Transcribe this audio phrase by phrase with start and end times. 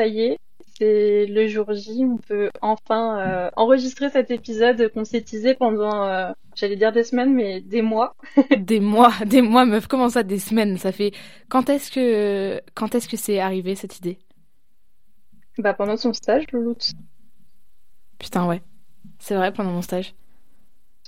[0.00, 0.38] ça y est,
[0.78, 2.06] c'est le jour J.
[2.06, 7.04] On peut enfin euh, enregistrer cet épisode qu'on s'est teasé pendant, euh, j'allais dire des
[7.04, 8.16] semaines, mais des mois.
[8.58, 9.88] des mois, des mois, meuf.
[9.88, 10.78] Comment ça, des semaines?
[10.78, 11.12] Ça fait.
[11.50, 14.18] Quand est-ce que, quand est-ce que c'est arrivé cette idée?
[15.58, 16.92] Bah pendant son stage, Louloute.
[18.18, 18.62] Putain, ouais.
[19.18, 20.14] C'est vrai, pendant mon stage.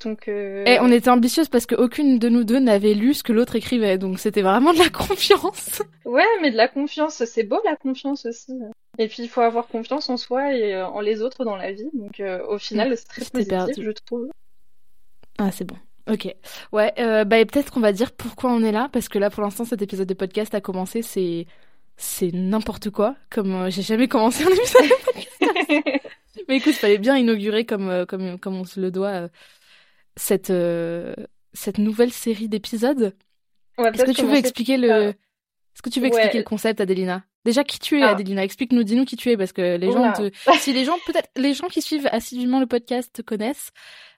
[0.05, 0.65] Donc, euh...
[0.67, 3.97] Et on était ambitieuse parce qu'aucune de nous deux n'avait lu ce que l'autre écrivait,
[3.97, 5.81] donc c'était vraiment de la confiance.
[6.05, 8.53] Ouais, mais de la confiance, c'est beau la confiance aussi.
[8.99, 11.73] Et puis il faut avoir confiance en soi et euh, en les autres dans la
[11.73, 11.89] vie.
[11.95, 13.85] Donc euh, au final, c'est très positif, perdu.
[13.85, 14.29] je trouve.
[15.39, 15.77] Ah, c'est bon.
[16.11, 16.35] Ok.
[16.73, 19.43] Ouais, euh, bah peut-être qu'on va dire pourquoi on est là, parce que là pour
[19.43, 21.47] l'instant cet épisode de podcast a commencé, c'est
[21.97, 26.09] c'est n'importe quoi, comme j'ai jamais commencé un épisode de podcast.
[26.49, 29.29] Mais écoute, il fallait bien inaugurer comme comme comme on se le doit
[30.17, 30.53] cette
[31.55, 33.15] cette nouvelle série d'épisodes.
[33.79, 37.65] Est-ce que tu veux expliquer le Est-ce que tu veux expliquer le concept, Adelina Déjà,
[37.65, 38.11] qui tu es, ah.
[38.11, 40.31] Adelina Explique-nous, dis-nous qui tu es, parce que les gens, te...
[40.59, 43.71] si les gens, peut-être, les gens qui suivent assidûment le podcast te connaissent,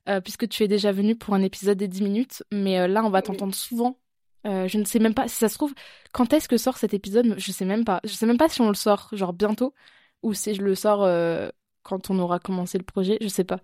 [0.08, 3.03] euh, puisque tu es déjà venu pour un épisode des 10 minutes, mais euh, là,
[3.05, 3.98] on va t'entendre souvent.
[4.47, 5.72] Euh, je ne sais même pas si ça se trouve
[6.12, 7.34] quand est-ce que sort cet épisode?
[7.39, 8.00] Je sais même pas.
[8.05, 9.72] Je sais même pas si on le sort genre bientôt
[10.22, 11.09] ou si je le sors
[11.83, 13.16] quand on aura commencé le projet.
[13.22, 13.61] Je sais pas.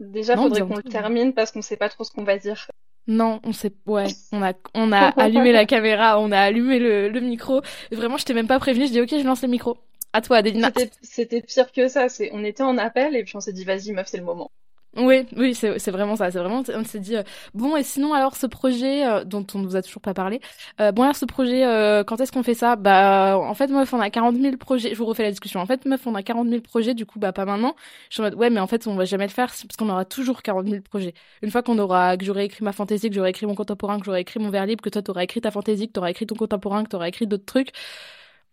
[0.00, 2.66] Déjà, il faudrait qu'on le termine parce qu'on sait pas trop ce qu'on va dire.
[3.08, 7.08] Non, on sait, ouais, on a, on a allumé la caméra, on a allumé le,
[7.08, 7.60] le micro.
[7.90, 8.86] vraiment, je t'ai même pas prévenu.
[8.86, 9.76] Je dis ok, je lance le micro.
[10.12, 10.70] À toi, Adelina.
[11.02, 12.08] C'était pire que ça.
[12.08, 14.50] C'est, on était en appel et puis on s'est dit vas-y meuf, c'est le moment.
[14.94, 16.30] Oui, oui, c'est vraiment ça.
[16.30, 17.22] C'est vraiment, on s'est dit, euh,
[17.54, 20.38] bon, et sinon, alors, ce projet, euh, dont on ne vous a toujours pas parlé,
[20.82, 21.62] euh, bon, alors, ce projet,
[22.06, 22.76] quand est-ce qu'on fait ça?
[22.76, 24.90] Bah, en fait, meuf, on a 40 000 projets.
[24.90, 25.60] Je vous refais la discussion.
[25.60, 27.74] En fait, meuf, on a 40 000 projets, du coup, bah, pas maintenant.
[28.10, 29.88] Je suis en mode, ouais, mais en fait, on va jamais le faire parce qu'on
[29.88, 31.14] aura toujours 40 000 projets.
[31.40, 34.04] Une fois qu'on aura, que j'aurai écrit ma fantaisie, que j'aurai écrit mon contemporain, que
[34.04, 36.34] j'aurai écrit mon vers libre, que toi, t'auras écrit ta fantaisie, que t'auras écrit ton
[36.34, 37.70] contemporain, que t'auras écrit d'autres trucs,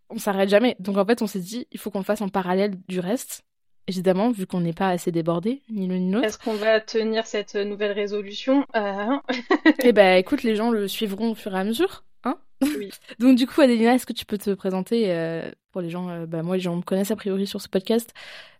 [0.09, 0.75] on s'arrête jamais.
[0.79, 3.43] Donc, en fait, on s'est dit, il faut qu'on fasse en parallèle du reste
[3.89, 6.25] évidemment, vu qu'on n'est pas assez débordé, ni l'un ni l'autre.
[6.25, 9.17] Est-ce qu'on va tenir cette nouvelle résolution euh...
[9.83, 12.03] Eh ben, écoute, les gens le suivront au fur et à mesure.
[12.23, 12.91] Hein oui.
[13.19, 16.25] Donc, du coup, Adelina, est-ce que tu peux te présenter euh, pour les gens euh,
[16.27, 18.13] bah, Moi, les gens me connaissent a priori sur ce podcast,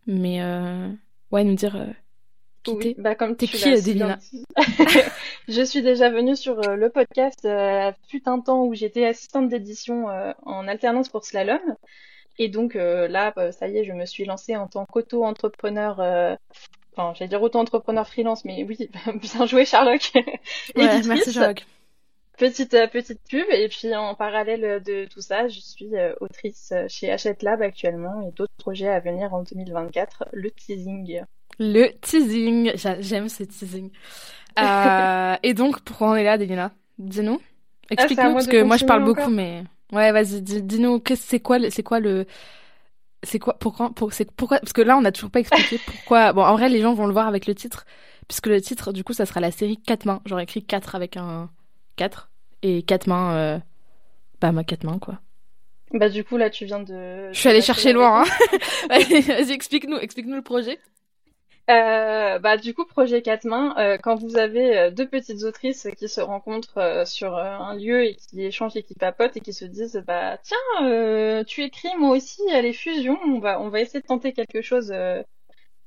[0.08, 0.90] mais euh,
[1.32, 1.78] ouais, nous dire
[2.64, 4.20] qui oui, bah, comme t'es qui, Adelina
[5.48, 7.48] Je suis déjà venue sur le podcast
[8.10, 10.08] fut un temps où j'étais assistante d'édition
[10.44, 11.62] en alternance pour Slalom.
[12.40, 16.00] Et donc euh, là, bah, ça y est, je me suis lancée en tant qu'auto-entrepreneur.
[16.00, 16.36] Euh,
[16.96, 18.90] enfin, j'allais dire auto-entrepreneur freelance, mais oui,
[19.22, 20.12] bien joué Sherlock.
[20.76, 21.66] ouais, merci Sherlock.
[22.38, 25.92] Petite euh, petite pub et puis en parallèle de tout ça, je suis
[26.22, 30.30] autrice chez Hachette Lab actuellement et d'autres projets à venir en 2024.
[30.32, 31.22] Le teasing.
[31.60, 33.92] Le teasing, j'aime ce teasing.
[35.44, 37.42] et donc, pourquoi on est là, Delina Dis-nous.
[37.42, 39.64] Ah, Explique-nous, parce que moi je parle beaucoup, mais.
[39.92, 42.26] Ouais, vas-y, dis-nous, c'est quoi, c'est quoi le,
[43.24, 46.34] c'est quoi, pourquoi, pour, c'est pourquoi, parce que là, on n'a toujours pas expliqué pourquoi.
[46.34, 47.86] Bon, en vrai, les gens vont le voir avec le titre,
[48.28, 50.22] puisque le titre, du coup, ça sera la série 4 mains.
[50.26, 51.50] J'aurais écrit 4 avec un
[51.98, 52.30] 4
[52.62, 53.60] et 4 mains, euh...
[54.42, 55.20] bah, ma 4 mains, quoi.
[55.92, 57.30] Bah, du coup, là, tu viens de.
[57.32, 58.58] Je suis allée chercher loin, hein.
[58.90, 60.80] vas-y, explique-nous, explique-nous le projet.
[61.69, 65.88] Euh, bah, du coup, projet quatre mains, euh, quand vous avez euh, deux petites autrices
[65.97, 69.53] qui se rencontrent euh, sur un lieu et qui échangent et qui papotent et qui
[69.53, 74.02] se disent, bah tiens, tu écris, moi aussi, les fusions, on va, on va essayer
[74.02, 74.91] de tenter quelque chose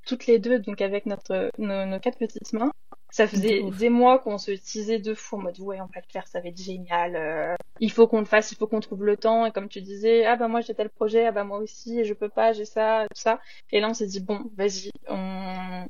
[0.07, 2.73] toutes les deux, donc avec notre nos quatre petites mains.
[3.13, 6.11] Ça faisait des mois qu'on se teasait de fou en mode ouais on va le
[6.11, 7.15] faire, ça va être génial.
[7.15, 9.45] Euh, il faut qu'on le fasse, il faut qu'on trouve le temps.
[9.45, 12.05] Et comme tu disais, ah bah moi j'ai tel projet, ah bah moi aussi, et
[12.05, 13.39] je peux pas, j'ai ça, tout ça.
[13.71, 15.85] Et là on s'est dit bon, vas-y, on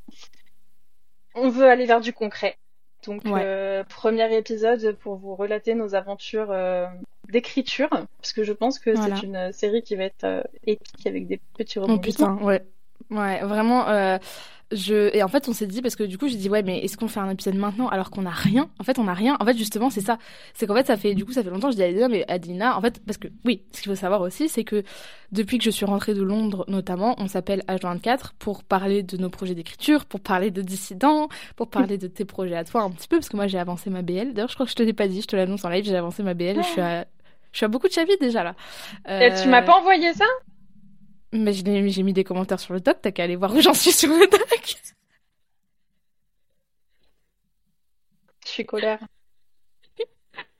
[1.35, 2.57] on veut aller vers du concret.
[3.07, 6.87] Donc euh, premier épisode pour vous relater nos aventures euh,
[7.29, 11.27] d'écriture, parce que je pense que c'est une série qui va être euh, épique avec
[11.27, 12.33] des petits rebondissements.
[12.33, 12.65] Oh putain, ouais.
[13.09, 13.87] Ouais, vraiment.
[13.89, 14.17] Euh,
[14.73, 15.15] je...
[15.15, 16.97] Et en fait, on s'est dit, parce que du coup, j'ai dit, ouais, mais est-ce
[16.97, 18.69] qu'on fait un épisode maintenant alors qu'on a rien?
[18.79, 19.37] En fait, on a rien.
[19.39, 20.17] En fait, justement, c'est ça.
[20.53, 22.25] C'est qu'en fait, ça fait, du coup, ça fait longtemps, je dis à Adina, mais
[22.27, 24.83] Adina, en fait, parce que, oui, ce qu'il faut savoir aussi, c'est que
[25.31, 29.29] depuis que je suis rentrée de Londres, notamment, on s'appelle H24 pour parler de nos
[29.29, 33.07] projets d'écriture, pour parler de dissidents, pour parler de tes projets à toi un petit
[33.07, 34.33] peu, parce que moi, j'ai avancé ma BL.
[34.33, 35.95] D'ailleurs, je crois que je te l'ai pas dit, je te l'annonce en live, j'ai
[35.95, 37.05] avancé ma BL, je suis à
[37.53, 38.55] Je suis à beaucoup de chapitres déjà là.
[39.07, 40.25] Et tu m'as pas envoyé ça?
[41.33, 43.91] Mais j'ai mis des commentaires sur le doc, t'as qu'à aller voir où j'en suis
[43.91, 44.75] sur le doc.
[48.45, 48.99] Je suis colère.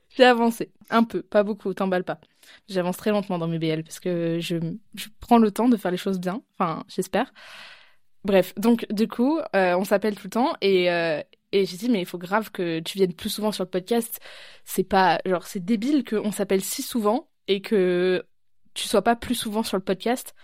[0.10, 2.20] J'ai avancé, un peu, pas beaucoup, t'emballes pas.
[2.68, 4.58] J'avance très lentement dans mes BL parce que je,
[4.96, 7.34] je, prends le temps de faire les choses bien, enfin j'espère.
[8.24, 11.22] Bref, donc du coup, euh, on s'appelle tout le temps et, euh,
[11.52, 14.20] et j'ai dit mais il faut grave que tu viennes plus souvent sur le podcast.
[14.66, 18.24] C'est pas genre c'est débile qu'on s'appelle si souvent et que
[18.76, 20.36] tu sois pas plus souvent sur le podcast.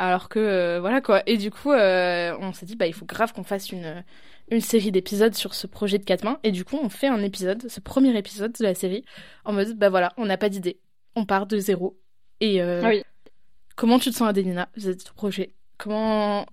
[0.00, 1.22] Alors que euh, voilà quoi.
[1.26, 4.02] Et du coup, on s'est dit bah il faut grave qu'on fasse une
[4.50, 6.38] une série d'épisodes sur ce projet de quatre mains.
[6.42, 9.04] Et du coup, on fait un épisode, ce premier épisode de la série,
[9.44, 10.80] en mode, bah voilà, on n'a pas d'idée.
[11.14, 11.98] On part de zéro.
[12.40, 13.02] Et euh, oui.
[13.76, 15.54] comment tu te sens, Adelina, de ce projet?
[15.78, 16.46] Comment.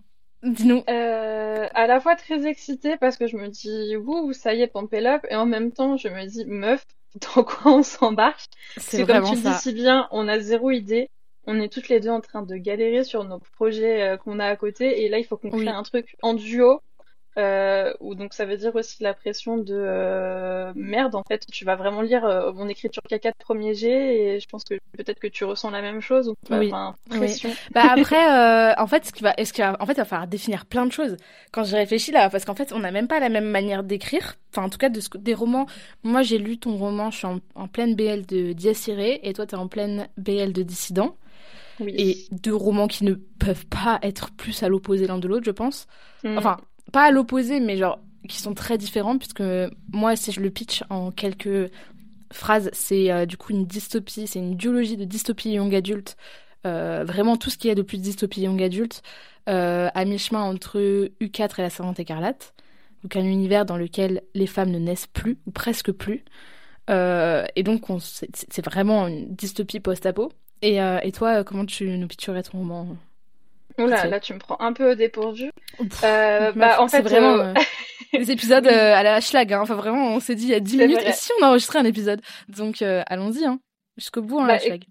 [0.43, 0.83] Dis-nous.
[0.89, 4.67] Euh, à la fois très excitée parce que je me dis, ouh, ça y est,
[4.67, 5.25] Pampelope.
[5.29, 6.85] Et en même temps, je me dis, meuf,
[7.35, 8.51] dans quoi on s'embarque?
[8.77, 11.09] C'est comme tu dis si bien, on a zéro idée.
[11.47, 14.45] On est toutes les deux en train de galérer sur nos projets euh, qu'on a
[14.45, 15.03] à côté.
[15.03, 16.81] Et là, il faut qu'on crée un truc en duo
[17.37, 21.65] euh, ou donc ça veut dire aussi la pression de euh, merde en fait tu
[21.65, 25.19] vas vraiment lire euh, mon écriture caca de premier G et je pense que peut-être
[25.19, 26.71] que tu ressens la même chose ou oui.
[27.11, 27.51] pression.
[27.69, 30.87] Bah après en fait ce qui va est-ce en fait il va falloir définir plein
[30.87, 31.15] de choses.
[31.51, 34.37] Quand j'ai réfléchi là parce qu'en fait on n'a même pas la même manière d'écrire
[34.51, 35.67] enfin en tout cas de ce, des romans.
[36.01, 39.53] Moi j'ai lu ton roman je suis en, pleine BL de Diaz et toi tu
[39.53, 41.15] es en pleine BL de Dissident
[41.79, 41.93] oui.
[41.97, 45.51] et deux romans qui ne peuvent pas être plus à l'opposé l'un de l'autre je
[45.51, 45.87] pense
[46.23, 46.37] mm.
[46.37, 46.57] enfin
[46.91, 49.43] pas à l'opposé, mais genre qui sont très différents, puisque
[49.93, 51.71] moi, si je le pitch en quelques
[52.31, 56.17] phrases, c'est euh, du coup une dystopie, c'est une biologie de dystopie young adulte,
[56.65, 59.01] euh, vraiment tout ce qu'il y a de plus dystopie young adulte,
[59.47, 60.79] euh, à mi-chemin entre
[61.21, 62.53] U4 et la Servante écarlate.
[63.03, 66.25] Donc un univers dans lequel les femmes ne naissent plus, ou presque plus.
[66.89, 67.85] et donc
[68.33, 70.31] c'est vraiment une dystopie post-apo.
[70.61, 72.97] Et, et toi, comment tu nous pitcherais ton roman
[73.79, 75.51] Oula, là tu me prends un peu au dépourvu.
[76.03, 77.53] Euh, bah, en fait, vraiment euh...
[78.13, 79.53] les épisodes euh, à la schlag.
[79.53, 79.61] Hein.
[79.61, 81.03] Enfin vraiment, on s'est dit il y a 10 minutes.
[81.05, 83.59] Et si on a enregistré un épisode Donc euh, allons-y, hein.
[83.95, 84.85] jusqu'au bout, hein, bah, la schlag.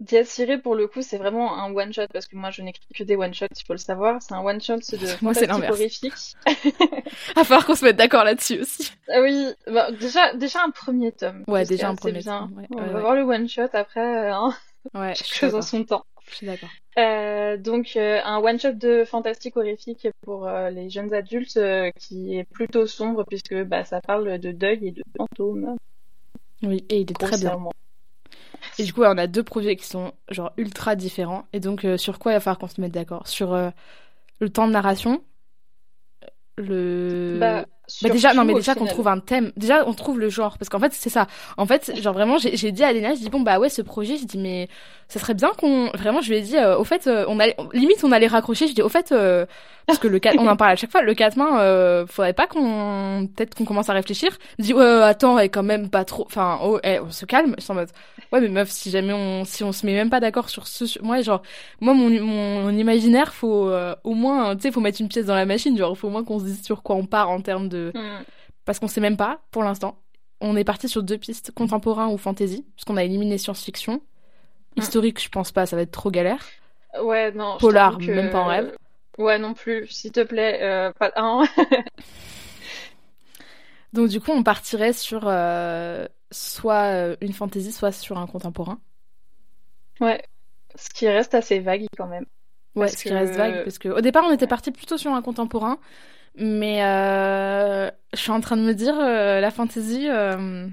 [0.00, 3.04] Diasiré, pour le coup, c'est vraiment un one shot parce que moi je n'écris que
[3.04, 4.22] des one shots, il faut le savoir.
[4.22, 6.14] C'est un one shot de moi, c'est horrifique.
[7.36, 8.92] à falloir qu'on se mette d'accord là-dessus aussi.
[9.12, 11.44] Ah oui, bah, déjà, déjà un premier tome.
[11.46, 12.48] Ouais, déjà un premier bien.
[12.48, 12.58] tome.
[12.58, 13.00] Ouais, on ouais, va ouais.
[13.02, 14.30] voir le one shot après.
[14.30, 14.54] Hein.
[14.94, 16.04] Ouais, Chaque chose en son temps.
[16.28, 16.68] Je suis d'accord.
[16.98, 21.58] Euh, donc euh, un one shot de fantastique horrifique pour euh, les jeunes adultes
[21.98, 25.76] qui est plutôt sombre puisque bah ça parle de deuil et de fantômes.
[26.62, 27.58] Oui, et il est très bien.
[28.78, 31.46] Et du coup, ouais, on a deux projets qui sont genre ultra différents.
[31.52, 33.26] Et donc sur quoi il va falloir qu'on se mette d'accord?
[33.26, 33.54] Sur
[34.40, 35.22] le temps de narration,
[36.56, 37.66] le bah,
[38.02, 39.52] bah déjà non mais déjà qu'on trouve un thème.
[39.56, 40.58] Déjà on trouve le genre.
[40.58, 41.26] Parce qu'en fait c'est ça.
[41.56, 44.16] En fait genre vraiment j'ai dit à Léna je dis bon bah ouais ce projet
[44.16, 44.68] je dis mais
[45.08, 47.56] ça serait bien qu'on vraiment je lui ai dit euh, au fait euh, on allait
[47.72, 48.68] limite on allait raccrocher.
[48.68, 49.44] Je dis au fait euh,
[49.86, 53.28] parce que le on en parle à chaque fois le quatre mains faudrait pas qu'on
[53.34, 54.30] peut-être qu'on commence à réfléchir.
[54.58, 57.54] Je dis ouais attends et quand même pas trop enfin oh, eh, on se calme.
[57.58, 57.88] Je suis en mode
[58.32, 60.84] ouais mais meuf si jamais on si on se met même pas d'accord sur ce
[61.02, 61.42] moi genre
[61.80, 63.68] moi mon mon, mon imaginaire faut
[64.04, 65.76] au moins tu sais faut mettre une pièce dans la machine.
[65.76, 68.24] Genre faut au moins qu'on se dise sur quoi on part en termes de Mm.
[68.64, 69.98] parce qu'on sait même pas pour l'instant.
[70.40, 73.94] On est parti sur deux pistes, contemporain ou fantasy, puisqu'on a éliminé science-fiction.
[73.94, 74.80] Mm.
[74.80, 76.44] Historique, je pense pas, ça va être trop galère.
[77.02, 77.56] Ouais, non.
[77.58, 78.10] Polar, que...
[78.10, 78.74] même pas en rêve.
[79.18, 81.44] Ouais, non plus, s'il te plaît, euh, pas un.
[83.92, 88.78] Donc du coup, on partirait sur euh, soit euh, une fantasy, soit sur un contemporain.
[90.00, 90.22] Ouais,
[90.74, 92.24] ce qui reste assez vague quand même.
[92.76, 95.22] Ouais, ce qui reste vague, parce que au départ, on était parti plutôt sur un
[95.22, 95.78] contemporain,
[96.36, 100.08] mais euh, je suis en train de me dire euh, la fantasy.
[100.08, 100.66] Euh...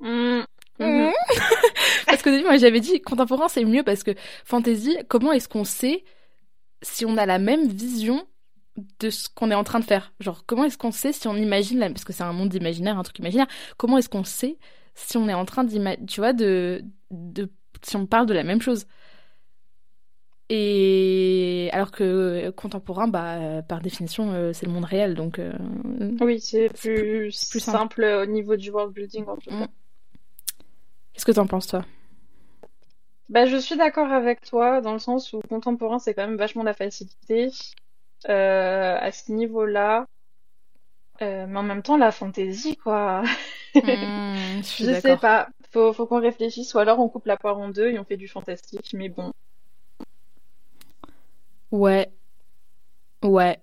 [0.00, 0.42] Mmh.
[0.80, 1.10] Mmh.
[2.06, 4.12] parce qu'au début, moi, j'avais dit contemporain, c'est mieux parce que
[4.44, 6.04] fantasy, comment est-ce qu'on sait
[6.82, 8.24] si on a la même vision
[9.00, 10.12] de ce qu'on est en train de faire?
[10.20, 11.88] Genre, comment est-ce qu'on sait si on imagine, la...
[11.88, 14.58] parce que c'est un monde imaginaire, un truc imaginaire, comment est-ce qu'on sait
[14.94, 17.50] si on est en train d'imaginer, tu vois, de, de,
[17.82, 18.86] si on parle de la même chose?
[20.50, 25.38] Et alors que contemporain, bah, par définition, euh, c'est le monde réel, donc.
[25.38, 25.52] Euh,
[26.20, 27.78] oui, c'est plus, plus simple.
[27.78, 28.04] simple.
[28.04, 29.56] au niveau du world building en tout cas.
[29.56, 29.68] Mm.
[31.12, 31.84] Qu'est-ce que t'en penses toi?
[33.28, 36.62] Bah, je suis d'accord avec toi dans le sens où contemporain, c'est quand même vachement
[36.62, 37.50] la facilité
[38.28, 40.06] euh, à ce niveau-là.
[41.20, 43.22] Euh, mais en même temps, la fantaisie, quoi.
[43.74, 43.82] Mm,
[44.62, 45.48] je, je sais pas.
[45.72, 46.72] Faut, faut qu'on réfléchisse.
[46.72, 48.94] Ou alors on coupe la poire en deux et on fait du fantastique.
[48.94, 49.32] Mais bon.
[51.70, 52.10] Ouais.
[53.22, 53.58] Ouais.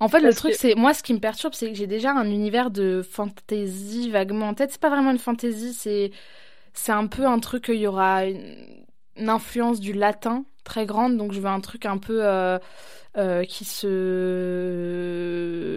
[0.00, 0.74] En fait, Parce le truc, que- c'est.
[0.74, 4.54] Moi, ce qui me perturbe, c'est que j'ai déjà un univers de fantasy vaguement en
[4.54, 4.70] tête.
[4.72, 6.10] C'est pas vraiment une fantasy, c'est.
[6.74, 8.86] c'est un peu un truc il y aura une,
[9.28, 12.22] influence du latin très grande, donc je veux un truc un peu
[13.48, 14.68] qui se.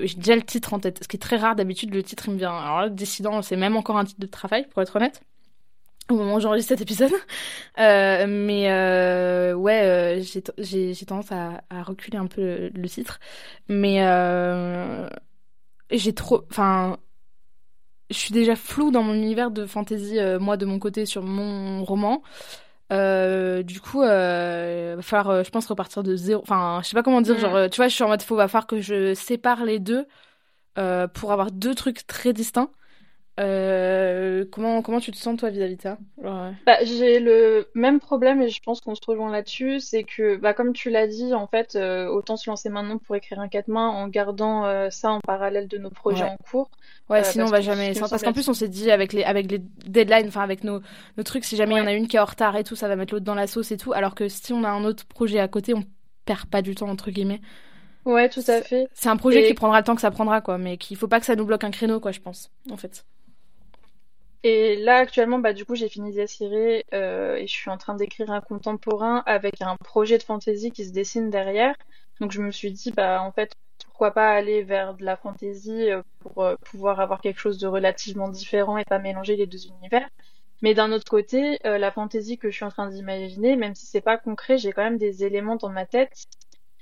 [0.06, 1.94] J'ai déjà le titre en tête, ce qui est très rare d'habitude.
[1.94, 2.58] Le titre il me vient.
[2.58, 5.22] Alors là, Décidant, c'est même encore un titre de travail, pour être honnête
[6.10, 7.12] au moment où j'enregistre cet épisode.
[7.78, 10.24] Euh, mais euh, ouais, euh,
[10.58, 13.20] j'ai tendance à, à, reculer un peu le, titre.
[13.68, 15.10] Mais euh,
[15.92, 16.46] j'ai trop...
[16.50, 16.98] Enfin,
[18.10, 21.84] je suis déjà floue dans mon univers de fantasy, moi, de mon côté, sur mon
[21.84, 22.24] roman.
[22.92, 26.42] du coup, va falloir, je pense, repartir de zéro.
[26.42, 27.36] Enfin, je sais pas comment dire.
[27.36, 27.40] Mm.
[27.40, 30.06] Genre, tu vois, je suis en mode, faut va falloir que je sépare les deux
[30.76, 32.72] pour avoir deux trucs très distincts.
[33.38, 35.98] Euh, comment, comment tu te sens toi vis-à-vis de ça?
[36.66, 40.54] Bah, J'ai le même problème et je pense qu'on se rejoint là-dessus, c'est que bah,
[40.54, 43.68] comme tu l'as dit, en fait, euh, autant se lancer maintenant pour écrire un quatre
[43.68, 46.70] mains en gardant euh, ça en parallèle de nos projets en cours.
[47.10, 47.94] Ouais, sinon on va jamais.
[48.00, 50.82] Parce qu'en plus on s'est dit avec les avec les deadlines, enfin avec nos,
[51.18, 52.76] nos trucs, si jamais il y en a une qui est en retard et tout,
[52.76, 53.92] ça va mettre l'autre dans la sauce et tout.
[53.94, 55.84] Alors que si on a un autre projet à côté, on
[56.24, 57.42] perd pas du temps entre guillemets.
[58.06, 58.88] Ouais, tout à fait.
[58.94, 61.20] C'est un projet qui prendra le temps que ça prendra, quoi, mais qu'il faut pas
[61.20, 63.04] que ça nous bloque un créneau, quoi, je pense, en fait.
[64.48, 67.96] Et là, actuellement, bah, du coup, j'ai fini Zaziré euh, et je suis en train
[67.96, 71.74] d'écrire un contemporain avec un projet de fantasy qui se dessine derrière.
[72.22, 75.90] Donc, je me suis dit, bah, en fait, pourquoi pas aller vers de la fantasy
[75.90, 79.66] euh, pour euh, pouvoir avoir quelque chose de relativement différent et pas mélanger les deux
[79.66, 80.08] univers.
[80.62, 83.88] Mais d'un autre côté, euh, la fantasy que je suis en train d'imaginer, même si
[83.88, 86.28] c'est pas concret, j'ai quand même des éléments dans ma tête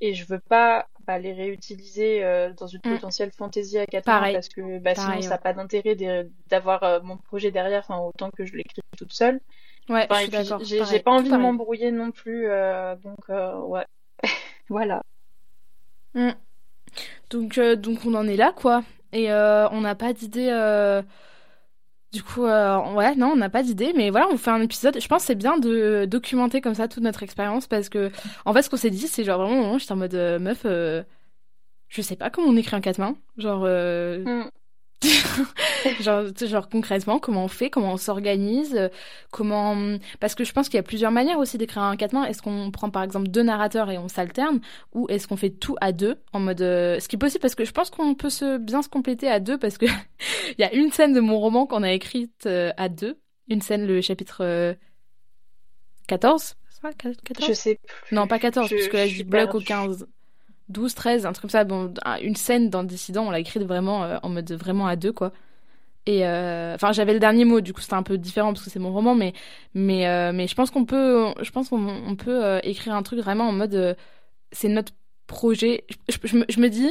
[0.04, 2.96] et je veux pas bah, les réutiliser euh, dans une mm.
[2.96, 5.96] potentielle fantaisie à 4 ans parce que bah, sinon ça n'a pas d'intérêt
[6.50, 9.40] d'avoir euh, mon projet derrière enfin, autant que je l'écris toute seule.
[9.88, 10.62] Ouais, d'accord.
[10.62, 13.86] J'ai pas envie de m'embrouiller non plus euh, donc ouais.
[14.70, 15.04] voilà.
[16.14, 16.32] Mm.
[17.30, 18.84] Donc donc on en est là quoi
[19.14, 20.50] et on n'a pas d'idée
[22.14, 25.02] du coup, euh, ouais, non, on n'a pas d'idée, mais voilà, on fait un épisode.
[25.02, 28.12] Je pense que c'est bien de documenter comme ça toute notre expérience parce que,
[28.46, 31.02] en fait, ce qu'on s'est dit, c'est genre vraiment, j'étais en mode euh, meuf, euh,
[31.88, 33.16] je sais pas comment on écrit un quatre mains.
[33.38, 34.50] Genre, mm.
[36.02, 38.90] genre, genre concrètement, comment on fait, comment on s'organise, euh,
[39.32, 42.26] comment parce que je pense qu'il y a plusieurs manières aussi d'écrire un quatre mains.
[42.26, 44.62] Est-ce qu'on prend par exemple deux narrateurs et on s'alterne,
[44.94, 47.56] ou est-ce qu'on fait tout à deux en mode euh, ce qui est possible parce
[47.56, 49.86] que je pense qu'on peut se bien se compléter à deux parce que
[50.58, 53.20] il y a une scène de mon roman qu'on a écrite euh, à deux,
[53.50, 54.76] une scène le chapitre
[56.08, 56.56] 14,
[57.24, 58.16] 14 Je sais plus.
[58.16, 60.08] Non, pas 14 parce que là je bloque au 15.
[60.70, 61.64] 12, 13, un truc comme ça.
[61.64, 65.12] Bon, une scène dans Dissident, on l'a écrite vraiment euh, en mode vraiment à deux,
[65.14, 65.32] quoi.
[66.06, 68.70] Et euh, enfin, j'avais le dernier mot, du coup, c'était un peu différent parce que
[68.70, 69.34] c'est mon roman, mais
[69.74, 73.48] mais euh, mais je pense qu'on peut, je pense qu'on peut écrire un truc vraiment
[73.48, 73.98] en mode,
[74.52, 74.94] c'est notre
[75.28, 75.86] projet.
[76.10, 76.90] Je, me, dis,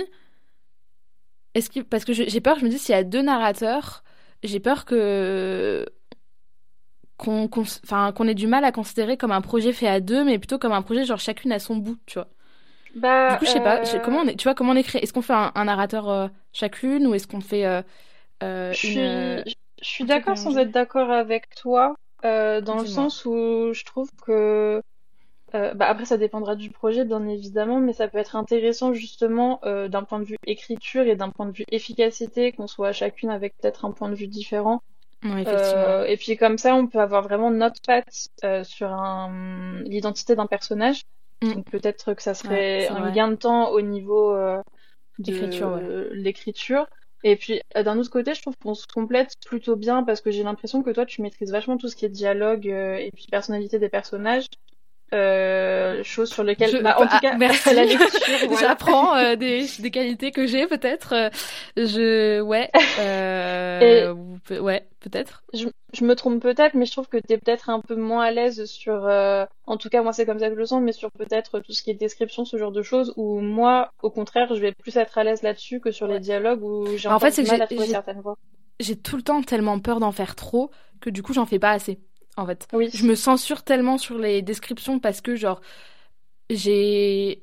[1.55, 4.03] est-ce que parce que j'ai peur, je me dis s'il y a deux narrateurs,
[4.43, 5.87] j'ai peur que
[7.17, 10.73] qu'on ait du mal à considérer comme un projet fait à deux, mais plutôt comme
[10.73, 12.29] un projet genre chacune à son bout, tu vois.
[12.95, 14.99] Bah, du coup, je sais pas, comment on est, tu vois, comment on écrit?
[14.99, 17.83] Est-ce qu'on fait un, narrateur euh, chacune ou est-ce qu'on fait euh,
[18.43, 19.43] euh, je une...
[19.45, 24.11] Suis, je suis d'accord sans être d'accord avec toi, dans le sens où je trouve
[24.25, 24.83] que.
[25.53, 30.03] bah après, ça dépendra du projet, bien évidemment, mais ça peut être intéressant justement d'un
[30.03, 33.85] point de vue écriture et d'un point de vue efficacité, qu'on soit chacune avec peut-être
[33.85, 34.83] un point de vue différent.
[35.25, 38.29] et puis comme ça, on peut avoir vraiment notre patte
[38.65, 38.95] sur
[39.87, 41.03] l'identité d'un personnage
[41.43, 41.55] Mm.
[41.55, 44.63] Donc peut-être que ça serait un gain de temps au niveau euh,
[45.19, 46.87] de l'écriture.
[47.25, 50.31] Et puis euh, d'un autre côté, je trouve qu'on se complète plutôt bien parce que
[50.31, 53.27] j'ai l'impression que toi, tu maîtrises vachement tout ce qui est dialogue euh, et puis
[53.31, 54.47] personnalité des personnages.
[55.13, 57.75] Euh, chose sur lesquelles bah, en tout ah, cas merci.
[57.75, 58.09] la lecture
[58.61, 61.13] j'apprends euh, des, des qualités que j'ai peut-être.
[61.13, 61.29] Euh,
[61.77, 64.15] je ouais euh,
[64.51, 65.43] ouais peut-être.
[65.53, 68.31] je, je me trompe peut-être mais je trouve que t'es peut-être un peu moins à
[68.31, 69.05] l'aise sur
[69.67, 71.73] en tout cas moi c'est comme ça que je le sens mais sur peut-être tout
[71.73, 74.97] ce qui est description ce genre de choses où moi au contraire je vais plus
[74.97, 77.87] être à l'aise là-dessus que sur les dialogues où j'ai en fait, mal à trouver
[77.87, 78.39] certaines voix.
[78.81, 80.71] j'ai tout le temps tellement peur d'en faire trop
[81.03, 82.01] que du coup j'en fais pas assez
[82.37, 82.67] en fait.
[82.73, 82.91] Oui.
[82.93, 85.61] Je me censure tellement sur les descriptions parce que, genre,
[86.51, 87.43] j'ai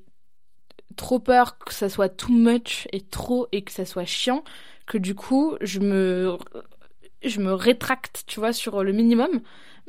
[0.96, 4.44] trop peur que ça soit too much et trop et que ça soit chiant
[4.86, 6.38] que du coup, je me
[7.24, 9.42] je me rétracte, tu vois, sur le minimum.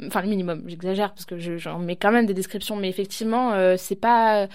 [0.07, 3.77] Enfin, le minimum, j'exagère parce que j'en mets quand même des descriptions, mais effectivement, euh,
[3.77, 4.49] c'est pas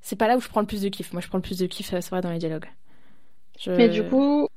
[0.00, 1.12] c'est pas là où je prends le plus de kiff.
[1.12, 2.68] Moi, je prends le plus de kiff, ça va dans les dialogues.
[3.66, 4.48] Mais du coup,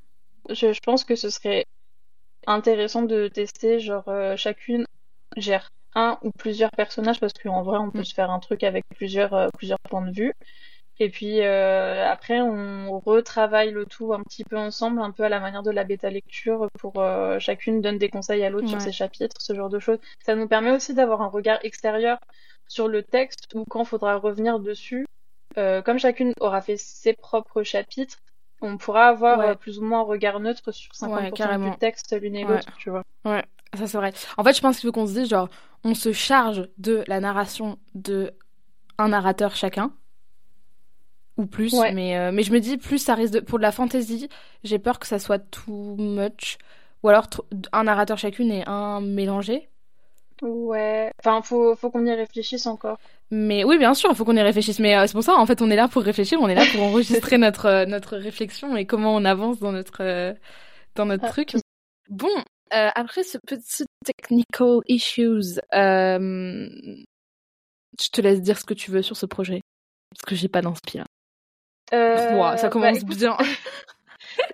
[0.50, 1.66] je, je, pense que ce serait
[2.48, 4.86] intéressant de tester genre euh, chacune
[5.38, 8.06] gère un ou plusieurs personnages parce qu'en vrai on peut mm.
[8.06, 10.34] se faire un truc avec plusieurs, euh, plusieurs points de vue.
[11.00, 15.30] Et puis euh, après, on retravaille le tout un petit peu ensemble, un peu à
[15.30, 18.78] la manière de la bêta lecture, pour euh, chacune donne des conseils à l'autre sur
[18.78, 18.84] Ouais.
[18.84, 19.98] ses chapitres, ce genre de choses.
[20.24, 22.20] Ça nous permet aussi d'avoir un regard extérieur
[22.68, 25.06] sur le texte ou quand faudra revenir dessus.
[25.58, 28.18] Euh, comme chacune aura fait ses propres chapitres,
[28.62, 29.56] on pourra avoir Ouais.
[29.56, 31.72] plus ou moins un regard neutre sur 50% carrément.
[31.72, 32.52] du texte l'une et Ouais.
[32.52, 33.04] l'autre, tu vois.
[33.26, 33.44] Ouais,
[33.78, 34.14] ça c'est vrai.
[34.38, 35.50] En fait, je pense qu'il faut qu'on se dise, genre,
[35.84, 38.32] on se charge de la narration de
[38.98, 39.92] un narrateur chacun.
[41.38, 41.92] Ou plus, Ouais.
[41.94, 43.40] mais, euh, mais je me dis, plus ça risque de.
[43.40, 44.30] Pour de la fantasy,
[44.64, 46.58] j'ai peur que ça soit too much.
[47.02, 47.26] Ou alors
[47.72, 49.70] un narrateur chacune et un mélangé.
[50.44, 51.12] Ouais.
[51.20, 52.98] Enfin, faut, faut qu'on y réfléchisse encore.
[53.32, 54.80] Mais oui, bien sûr, il faut qu'on y réfléchisse.
[54.80, 56.66] Mais euh, c'est pour ça, en fait, on est là pour réfléchir, on est là
[56.72, 60.34] pour enregistrer notre, euh, notre réflexion et comment on avance dans notre, euh,
[60.96, 61.30] dans notre Ah.
[61.30, 61.56] truc.
[62.10, 62.30] Bon,
[62.76, 66.70] euh, après ce petit technical issues, euh,
[68.02, 69.62] je te laisse dire ce que tu veux sur ce projet.
[70.12, 71.06] Parce que j'ai pas d'inspi là.
[71.94, 72.18] Euh,
[72.58, 73.38] ça bah, commence écoute, bien.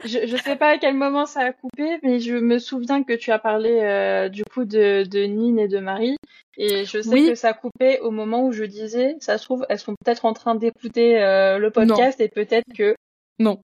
[0.04, 3.14] Je, je sais pas à quel moment ça a coupé, mais je me souviens que
[3.14, 6.18] tu as parlé euh, du coup de, de Nine et de Marie.
[6.58, 7.30] Et je sais Oui.
[7.30, 10.34] que ça coupait au moment où je disais, ça se trouve, elles sont peut-être en
[10.34, 12.96] train d'écouter euh, le podcast et peut-être que.
[13.40, 13.62] Non.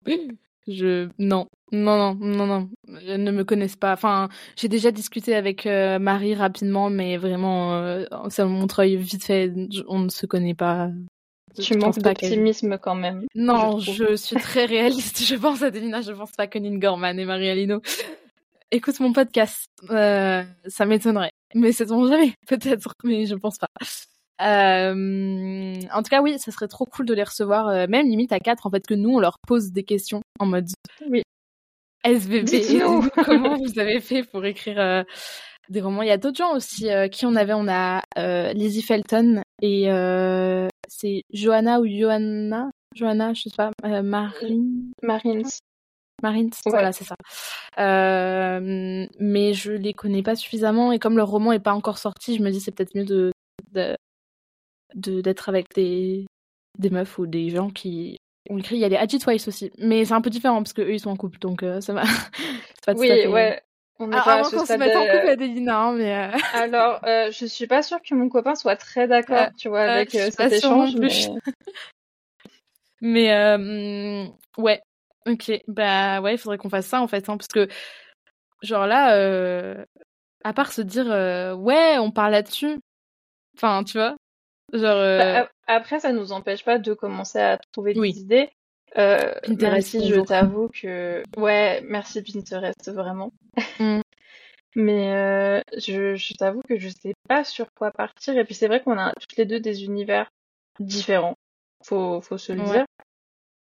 [0.68, 2.70] Je non non non non non
[3.08, 3.94] Elles ne me connaissent pas.
[3.94, 9.52] Enfin, j'ai déjà discuté avec euh, Marie rapidement, mais vraiment, euh, ça montre vite fait.
[9.88, 10.90] On ne se connaît pas.
[11.56, 13.26] Tu Je manques d'optimisme quand même.
[13.36, 15.24] Non, je suis très réaliste.
[15.26, 17.82] Je pense à Delina, je pense pas que Nin Gorman et Marie Alino
[18.72, 19.70] écoutent mon podcast.
[19.90, 21.32] Euh, ça m'étonnerait.
[21.54, 23.70] Mais c'est on jamais, peut-être, mais je pense pas.
[24.42, 28.32] Euh, en tout cas, oui, ça serait trop cool de les recevoir, euh, même limite
[28.32, 30.68] à quatre, en fait, que nous, on leur pose des questions en mode
[31.10, 31.24] Oui.
[32.06, 35.04] Dites-nous comment vous avez fait pour écrire euh,
[35.70, 36.04] des romans.
[36.04, 37.54] Il y a d'autres gens aussi euh, qui on avait.
[37.54, 42.70] On a euh, Lizzie Felton et euh, c'est Johanna ou Johanna?
[42.96, 43.72] Johanna, je sais pas,
[44.04, 44.92] Marine?
[45.02, 45.48] Marines.
[46.24, 46.72] Marine, Ouais.
[46.72, 47.16] voilà, c'est ça.
[47.80, 52.36] Euh, mais je les connais pas suffisamment et comme leur roman est pas encore sorti,
[52.38, 53.32] je me dis c'est peut-être mieux de-
[53.74, 53.98] de-
[54.94, 56.26] d'être avec des
[56.78, 58.18] des meufs ou des gens qui
[58.50, 58.76] ont écrit.
[58.76, 60.94] Il y a les Agit Twice aussi, mais c'est un peu différent parce que eux
[60.94, 62.04] ils sont en couple, donc euh, ça va.
[62.86, 63.62] pas Oui, fait- ouais.
[63.98, 66.32] On Ah, pas avant qu'on se mette en euh, couple à Delina, hein, mais euh,
[66.54, 69.84] Alors, euh, je suis pas sûre que mon copain soit très d'accord, Euh, tu vois,
[69.84, 70.96] euh, avec euh, suis cet échange.
[70.96, 71.30] plus.
[71.30, 71.54] mais-
[73.02, 74.26] mais euh,
[74.58, 74.82] ouais,
[75.28, 77.68] ok, bah ouais, il faudrait qu'on fasse ça en fait, hein, parce que
[78.62, 79.84] genre là, euh,
[80.44, 82.78] à part se dire euh, ouais, on parle là-dessus,
[83.58, 84.16] enfin tu vois,
[84.74, 88.14] genre euh, Bah, ap- après, ça nous empêche pas de commencer à trouver des Oui.
[88.18, 88.50] idées.
[88.98, 93.32] Euh, même Pinterest, si je t'avoue que ouais, merci Pinterest vraiment.
[93.80, 94.00] Mm.
[94.78, 98.38] Mais euh, je, je t'avoue que je sais pas sur quoi partir.
[98.38, 100.30] Et puis c'est vrai qu'on a toutes les deux des univers
[100.80, 101.36] différents.
[101.84, 102.72] Faut, faut se le Ouais.
[102.72, 102.86] dire.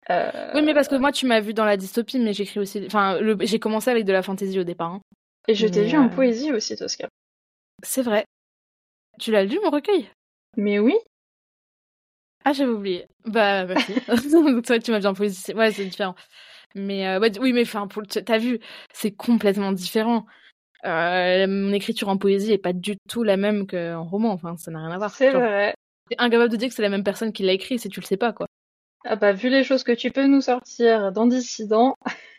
[0.09, 2.83] Euh, oui, mais parce que moi tu m'as vu dans la dystopie, mais j'écris aussi,
[2.85, 4.91] enfin le- j'ai commencé avec de la fantasy au départ.
[4.93, 5.01] hein.
[5.47, 7.07] Et je t'ai vu en poésie aussi, Tosca.
[7.83, 8.25] C'est vrai.
[9.19, 10.09] Tu l'as lu mon recueil?
[10.57, 10.95] Mais oui,
[12.43, 13.07] Ah, j'avais oublié.
[13.25, 13.93] Bah, merci.
[14.65, 15.39] Toi, tu m'as bien poésie.
[15.39, 16.15] c'est- Ouais, c'est différent.
[16.75, 18.59] Mais, euh, ouais, oui, mais enfin, pour le- t'as vu,
[18.93, 20.25] c'est complètement différent.
[20.85, 24.31] Euh, mon écriture en poésie est pas du tout la même qu'en roman.
[24.31, 25.11] Enfin, ça n'a rien à voir.
[25.11, 25.75] c'est vrai.
[26.09, 28.05] T'es incapable de dire que c'est la même personne qui l'a écrit si tu le
[28.05, 28.47] sais pas, quoi.
[29.05, 31.95] Ah bah, vu les choses que tu peux nous sortir dans Dissident,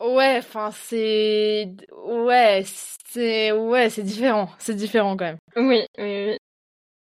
[0.00, 1.68] Ouais, enfin, c'est.
[2.04, 2.64] Ouais,
[3.08, 3.52] c'est.
[3.52, 4.50] Ouais, c'est différent.
[4.58, 5.38] C'est différent quand même.
[5.56, 6.36] oui, oui, oui.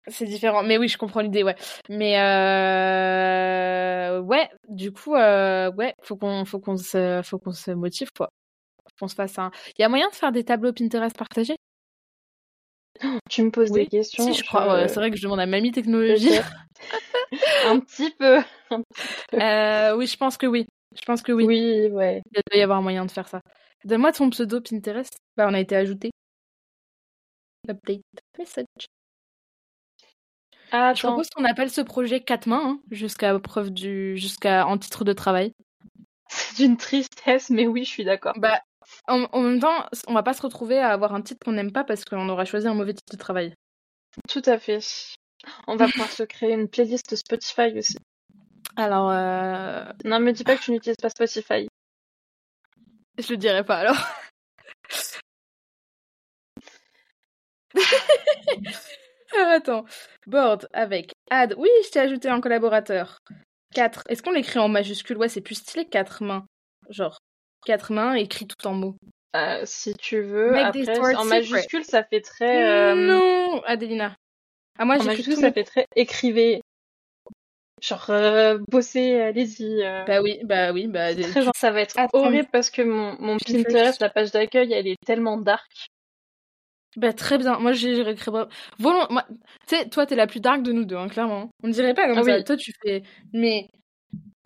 [0.09, 1.55] C'est différent, mais oui, je comprends l'idée, ouais.
[1.89, 4.21] Mais euh...
[4.21, 5.71] ouais, du coup, euh...
[5.73, 8.29] ouais, faut qu'on, faut qu'on se, faut qu'on se motive, quoi.
[8.85, 9.53] Faut qu'on se fasse un.
[9.79, 11.57] Il y a moyen de faire des tableaux Pinterest partagés?
[13.31, 13.85] Tu me poses Oui.
[13.85, 14.25] des questions.
[14.25, 14.89] Si, je crois.
[14.89, 16.31] c'est vrai que je demande à Mamie Technologie.
[16.31, 16.53] Peut-être.
[17.67, 18.41] Un petit peu.
[19.35, 20.67] euh, oui, je pense que oui.
[20.95, 21.45] Je pense que oui.
[21.45, 22.23] Oui, ouais.
[22.33, 23.41] Il doit y avoir moyen de faire ça.
[23.85, 25.13] Donne-moi ton pseudo Pinterest.
[25.37, 26.11] Bah, on a été ajouté.
[27.69, 28.03] Update
[28.39, 28.67] message.
[30.71, 31.09] Ah, Je attends.
[31.09, 35.13] propose qu'on appelle ce projet quatre mains, hein, jusqu'à preuve du, jusqu'à en titre de
[35.13, 35.53] travail.
[36.29, 38.33] C'est d'une tristesse, mais oui, je suis d'accord.
[38.39, 38.61] Bah,
[39.07, 41.73] en, en même temps, on va pas se retrouver à avoir un titre qu'on n'aime
[41.73, 43.55] pas parce qu'on aura choisi un mauvais titre de travail.
[44.29, 44.79] Tout à fait.
[45.67, 47.97] On va pouvoir se créer une playlist Spotify aussi.
[48.77, 51.69] Alors, euh, Non, me dis pas que tu n'utilises pas Spotify.
[53.19, 53.97] je le dirai pas alors.
[59.35, 59.85] Ah, Attends,
[60.27, 61.55] board avec add.
[61.57, 63.19] Oui, je t'ai ajouté un collaborateur.
[63.75, 64.03] 4.
[64.09, 65.17] Est-ce qu'on l'écrit en majuscule?
[65.17, 66.45] Ouais, c'est plus stylé 4 mains.
[66.91, 67.17] Genre,
[67.65, 68.97] 4 mains écrit tout en mots.
[69.35, 70.51] Euh, si tu veux.
[70.53, 71.25] Make Après, en secret.
[71.25, 72.63] majuscule, ça fait très.
[72.69, 74.15] euh, Non, Adelina.
[74.79, 76.61] Ah, moi, En majuscule, tout ça mes- fait très écrivez.
[77.83, 79.83] Genre, euh, bosser, allez-y.
[79.83, 80.05] euh.
[80.07, 81.15] Bah oui, bah oui, bah.
[81.15, 81.51] Très tu-.
[81.57, 82.25] Ça va être Attends.
[82.27, 85.69] horrible parce que mon, mon Pinterest, la page d'accueil, elle est tellement dark.
[86.97, 87.59] Bah très bien.
[87.59, 88.31] Moi j'ai j'ai réécrit.
[88.79, 89.07] Volon...
[89.11, 89.27] moi-
[89.67, 91.49] Tu sais, toi t'es la plus dark de nous deux, hein, clairement.
[91.63, 92.37] On ne dirait pas comme Ah ça.
[92.37, 92.45] oui.
[92.45, 93.03] Toi tu fais.
[93.33, 93.69] Mais.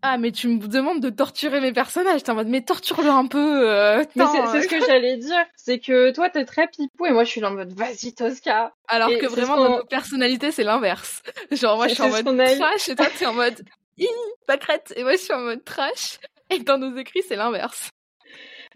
[0.08, 2.22] Ah, mais tu me demandes de torturer mes personnages.
[2.22, 3.68] T'es en mode, mais torture-le un peu.
[3.68, 4.78] euh, Mais c'est c'est ce euh.
[4.78, 5.44] que j'allais dire.
[5.56, 8.72] C'est que toi, t'es très pipou et moi, je suis en mode, vas-y, Tosca.
[8.86, 11.22] Alors Et que vraiment, dans nos personnalités, c'est l'inverse.
[11.50, 13.60] Genre, moi je suis en mode trash et toi t'es en mode.
[13.98, 14.06] Hi,
[14.46, 14.92] pâquerette.
[14.96, 16.18] Et moi je suis en mode trash.
[16.50, 17.90] Et dans nos écrits, c'est l'inverse.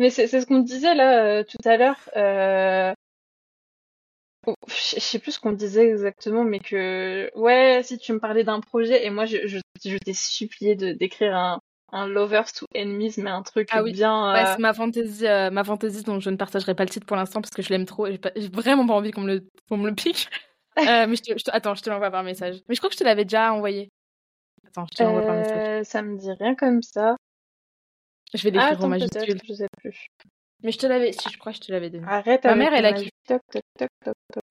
[0.01, 2.01] Mais c'est c'est ce qu'on disait là euh, tout à l'heure.
[2.17, 2.93] Euh...
[4.69, 8.61] Je sais plus ce qu'on disait exactement, mais que ouais, si tu me parlais d'un
[8.61, 11.61] projet et moi je, je, je t'ai supplié de d'écrire un,
[11.93, 13.93] un lovers to enemies, mais un truc Ah oui.
[13.93, 14.33] bien.
[14.33, 17.07] Ouais, euh, c'est ma fantaisie, euh, ma fantaisie dont je ne partagerai pas le titre
[17.07, 19.47] pour l'instant parce que je l'aime trop et j'ai vraiment pas envie qu'on me le,
[19.69, 20.29] qu'on me le pique.
[20.79, 22.61] Euh, mais je te, je te- attends, je te l'envoie par message.
[22.69, 23.91] Mais je crois que je te l'avais déjà envoyé.
[24.69, 25.85] Attends, je te l'envoie par message.
[25.85, 27.17] ça me dit rien comme ça.
[28.33, 29.41] Je vais Ah, l'écrire en attends, majuscule.
[29.47, 30.07] je sais plus.
[30.63, 32.07] Mais je te l'avais, si je crois que je te l'avais donné.
[32.07, 33.11] Arrête Ma mère, elle a kiffé.
[33.27, 34.43] Toc, toc, toc, toc, toc.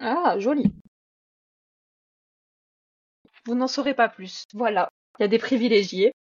[0.00, 0.64] Ah, joli.
[3.46, 4.44] Vous n'en saurez pas plus.
[4.54, 4.88] Voilà.
[5.18, 6.12] Il y a des privilégiés.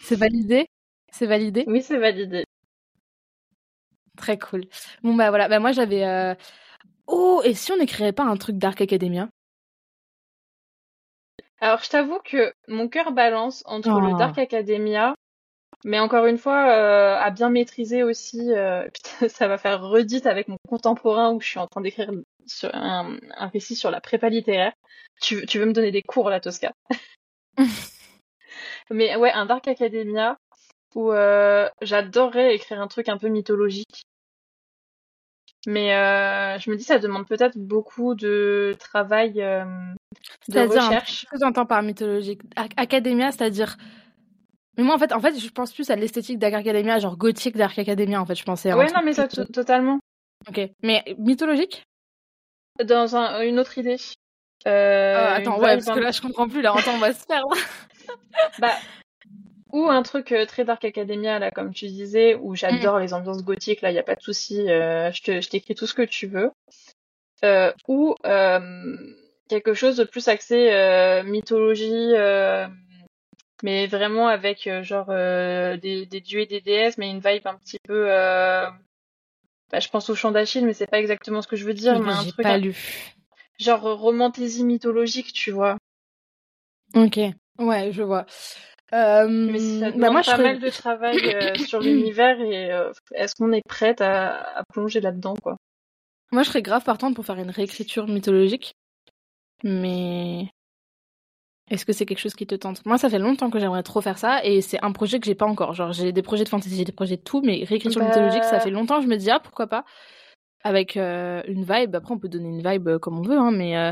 [0.00, 0.66] C'est validé?
[1.12, 1.64] C'est validé?
[1.68, 2.44] Oui, c'est validé.
[4.16, 4.64] Très cool.
[5.02, 6.04] Bon bah voilà, bah moi j'avais.
[6.04, 6.34] euh,
[7.06, 9.28] Oh, et si on n'écrirait pas un truc Dark Academia?
[11.60, 14.00] Alors, je t'avoue que mon cœur balance entre Oh.
[14.00, 15.14] le Dark Academia,
[15.84, 18.52] mais encore une fois, euh, à bien maîtriser aussi.
[18.52, 22.10] euh, putain, ça va faire redite avec mon contemporain où je suis en train d'écrire
[22.46, 24.72] sur un, un récit sur la prépa littéraire.
[25.20, 26.72] Tu, veux- tu veux me donner des cours là, Tosca?
[28.90, 30.36] Mais ouais, un Dark Academia
[30.94, 34.04] où euh, j'adorerais écrire un truc un peu mythologique.
[35.66, 39.64] Mais euh, je me dis ça demande peut-être beaucoup de travail euh,
[40.48, 41.22] de recherche.
[41.22, 42.42] qu'est-ce que j'entends par mythologique?
[42.56, 43.76] Ac- Academia, c'est-à-dire.
[44.76, 47.56] Mais moi en fait, en fait, je pense plus à l'esthétique Dark Academia, genre gothique
[47.56, 48.72] Dark Academia en fait, je pensais.
[48.72, 49.98] Ouais, non, mais ça, totalement.
[50.48, 51.82] Ok, mais mythologique?
[52.84, 53.96] Dans un, une autre idée.
[54.66, 57.26] Euh, Ah, Attends, ouais, parce que là je comprends plus, là, attends, on va se
[57.26, 57.48] perdre.
[58.58, 58.74] Bah,
[59.72, 63.42] ou un truc euh, très Dark Academia, là, comme tu disais, où j'adore les ambiances
[63.42, 65.94] gothiques, là, il n'y a pas de souci, euh, je te- je t'écris tout ce
[65.94, 66.50] que tu veux.
[67.44, 68.96] Euh, ou euh,
[69.48, 72.66] quelque chose de plus axé euh, mythologie, euh,
[73.62, 77.46] mais vraiment avec euh, genre euh, des, des dieux et des déesses, mais une vibe
[77.46, 78.06] un petit peu...
[78.12, 78.66] euh,
[79.70, 81.98] bah, je pense au chant d'Achille, mais c'est pas exactement ce que je veux dire,
[82.00, 82.74] mais un truc pas lu.
[83.58, 85.76] genre romantaisie mythologique, tu vois.
[86.94, 87.18] Ok,
[87.58, 88.26] ouais, je vois.
[88.94, 92.70] Euh, Mais ça bah demande moi je pas mal de travail euh, sur l'univers et
[92.72, 95.56] euh, est-ce qu'on est prête à, à plonger là-dedans, quoi?
[96.32, 98.74] Moi, je serais grave partante pour faire une réécriture mythologique.
[99.64, 100.48] Mais
[101.68, 102.84] est-ce que c'est quelque chose qui te tente?
[102.86, 105.34] Moi, ça fait longtemps que j'aimerais trop faire ça et c'est un projet que j'ai
[105.34, 105.74] pas encore.
[105.74, 108.44] Genre, j'ai des projets de fantasy, j'ai des projets de tout, mais réécriture Bah- mythologique,
[108.44, 109.00] ça fait longtemps.
[109.00, 109.84] Je me dis, ah, pourquoi pas?
[110.62, 111.94] Avec euh, une vibe.
[111.96, 113.90] Après, on peut donner une vibe euh, comme on veut, hein, mais euh,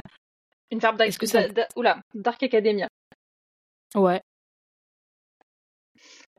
[0.71, 1.43] Une que ça-
[1.77, 2.89] Oula, Dark Academia.
[3.97, 4.21] ouais.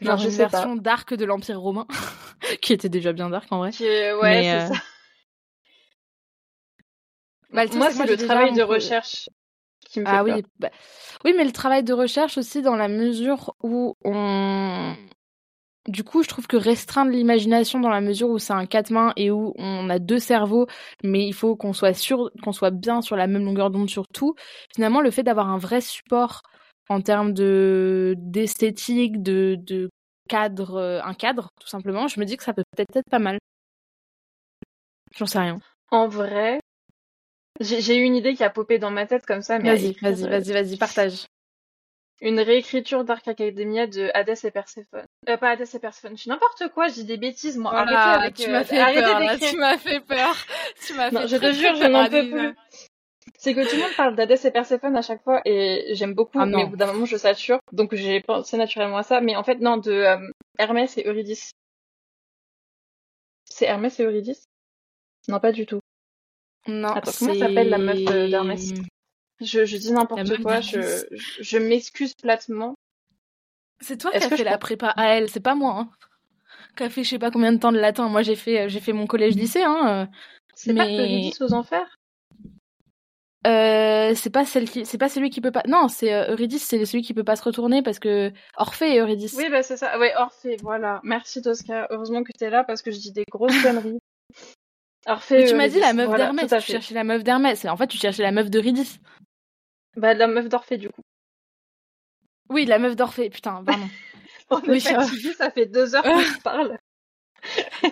[0.01, 0.49] Genre une sais pas.
[0.49, 1.87] version dark de l'Empire romain,
[2.61, 3.71] qui était déjà bien dark en vrai.
[4.21, 4.81] Ouais, c'est euh, ça.
[7.51, 9.29] Bah, Moi, c'est le travail de recherche
[9.95, 10.37] qui me fait Ah peur.
[10.37, 10.71] oui, bah-
[11.23, 14.93] oui, mais le travail de recherche aussi dans la mesure où on...
[15.87, 19.13] Du coup, je trouve que restreindre l'imagination dans la mesure où c'est un quatre mains
[19.15, 20.65] et où on a deux cerveaux,
[21.03, 24.07] mais il faut qu'on soit sûr, qu'on soit bien sur la même longueur d'onde sur
[24.07, 24.33] tout.
[24.73, 26.41] Finalement, le fait d'avoir un vrai support
[26.89, 29.89] en termes de d'esthétique, de, de
[30.27, 33.19] cadre, euh, un cadre, tout simplement, je me dis que ça peut peut-être être pas
[33.19, 33.37] mal.
[35.15, 35.59] J'en sais rien.
[35.91, 36.59] En vrai,
[37.59, 40.25] j'ai j'ai eu une idée qui a popé dans ma tête comme ça, Vas-y, vas-y,
[40.25, 41.25] euh, vas-y, vas-y, partage.
[42.21, 45.05] Une réécriture Dark Academia de Hades et Perséphone.
[45.27, 47.71] Euh, pas Hades et Perséphone, je suis n'importe quoi, je dis des bêtises, moi.
[47.71, 48.35] Voilà, arrêtez avec...
[48.35, 50.35] tu euh, m'as fait arrêtez peur, là, tu m'as fait peur.
[50.85, 52.55] Tu m'as Non, fait je te jure, je n'en peux plus.
[53.37, 56.39] C'est que tout le monde parle d'Hadès et Perséphone à chaque fois et j'aime beaucoup,
[56.39, 59.19] Ah mais au bout d'un moment je sature, donc j'ai pensé naturellement à ça.
[59.21, 60.17] Mais en fait, non, de euh,
[60.57, 61.51] Hermès et Eurydice.
[63.45, 64.45] C'est Hermès et Eurydice?
[65.27, 65.79] Non, pas du tout.
[66.67, 68.73] Non, Attends, comment c'est- s'appelle la meuf de- d'Hermès
[69.41, 72.73] Je, je dis n'importe quoi, je, je, je m'excuse platement.
[73.81, 75.75] C'est toi qui Est-ce as que fait je la prépa à elle, c'est pas moi.
[75.77, 75.89] Hein.
[76.77, 78.07] Qui a fait je sais pas combien de temps de latin.
[78.09, 80.09] Moi j'ai fait euh, j'ai fait mon collège lycée hein.
[80.55, 81.97] C'est pas Mais- Eurydice aux enfers?
[83.45, 86.63] Euh, c'est pas celle qui c'est pas celui qui peut pas Non, c'est euh, Eurydice,
[86.65, 89.35] c'est celui qui peut pas se retourner parce que Orphée et Eurydice.
[89.37, 89.99] Oui, bah c'est ça.
[89.99, 90.99] Ouais, Orphée, voilà.
[91.03, 91.87] Merci Tosca.
[91.91, 93.99] Heureusement que t'es là parce que je dis des grosses conneries.
[95.05, 95.39] Orphée.
[95.43, 96.61] Mais tu m'as dit la meuf voilà, d'Hermès, tu fait.
[96.61, 97.65] cherchais la meuf d'Hermès.
[97.65, 98.99] En fait, tu cherchais la meuf d'Eurydice.
[99.97, 101.01] Bah la meuf d'Orphée du coup.
[102.49, 103.87] Oui, la meuf d'Orphée, putain, pardon.
[104.51, 106.77] On Oui, est fatigué, ça fait deux heures qu'on se parle.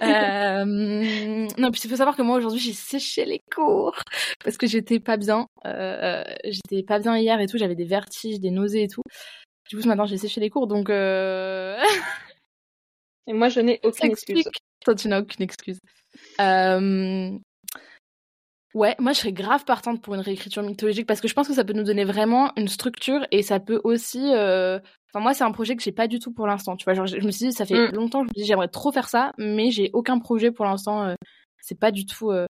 [0.01, 3.95] Euh, Non, puis il faut savoir que moi aujourd'hui j'ai séché les cours
[4.43, 5.45] parce que j'étais pas bien.
[5.65, 9.03] Euh, j'étais pas bien hier et tout, j'avais des vertiges, des nausées et tout.
[9.69, 11.77] Du coup ce matin j'ai séché les cours donc euh...
[13.27, 14.43] Et moi, je n'ai aucune excuse.
[14.85, 15.79] Toi tu n'as aucune excuse.
[16.41, 17.37] Euh...
[18.73, 21.53] Ouais, moi je serais grave partante pour une réécriture mythologique parce que je pense que
[21.53, 24.33] ça peut nous donner vraiment une structure et ça peut aussi.
[24.33, 24.79] euh,
[25.13, 26.75] Enfin, moi c'est un projet que j'ai pas du tout pour l'instant.
[26.75, 27.95] Tu vois, genre je me suis dit ça fait Mm.
[27.95, 31.03] longtemps que je me dis j'aimerais trop faire ça, mais j'ai aucun projet pour l'instant.
[31.03, 31.13] euh,
[31.61, 32.31] C'est pas du tout.
[32.31, 32.47] euh,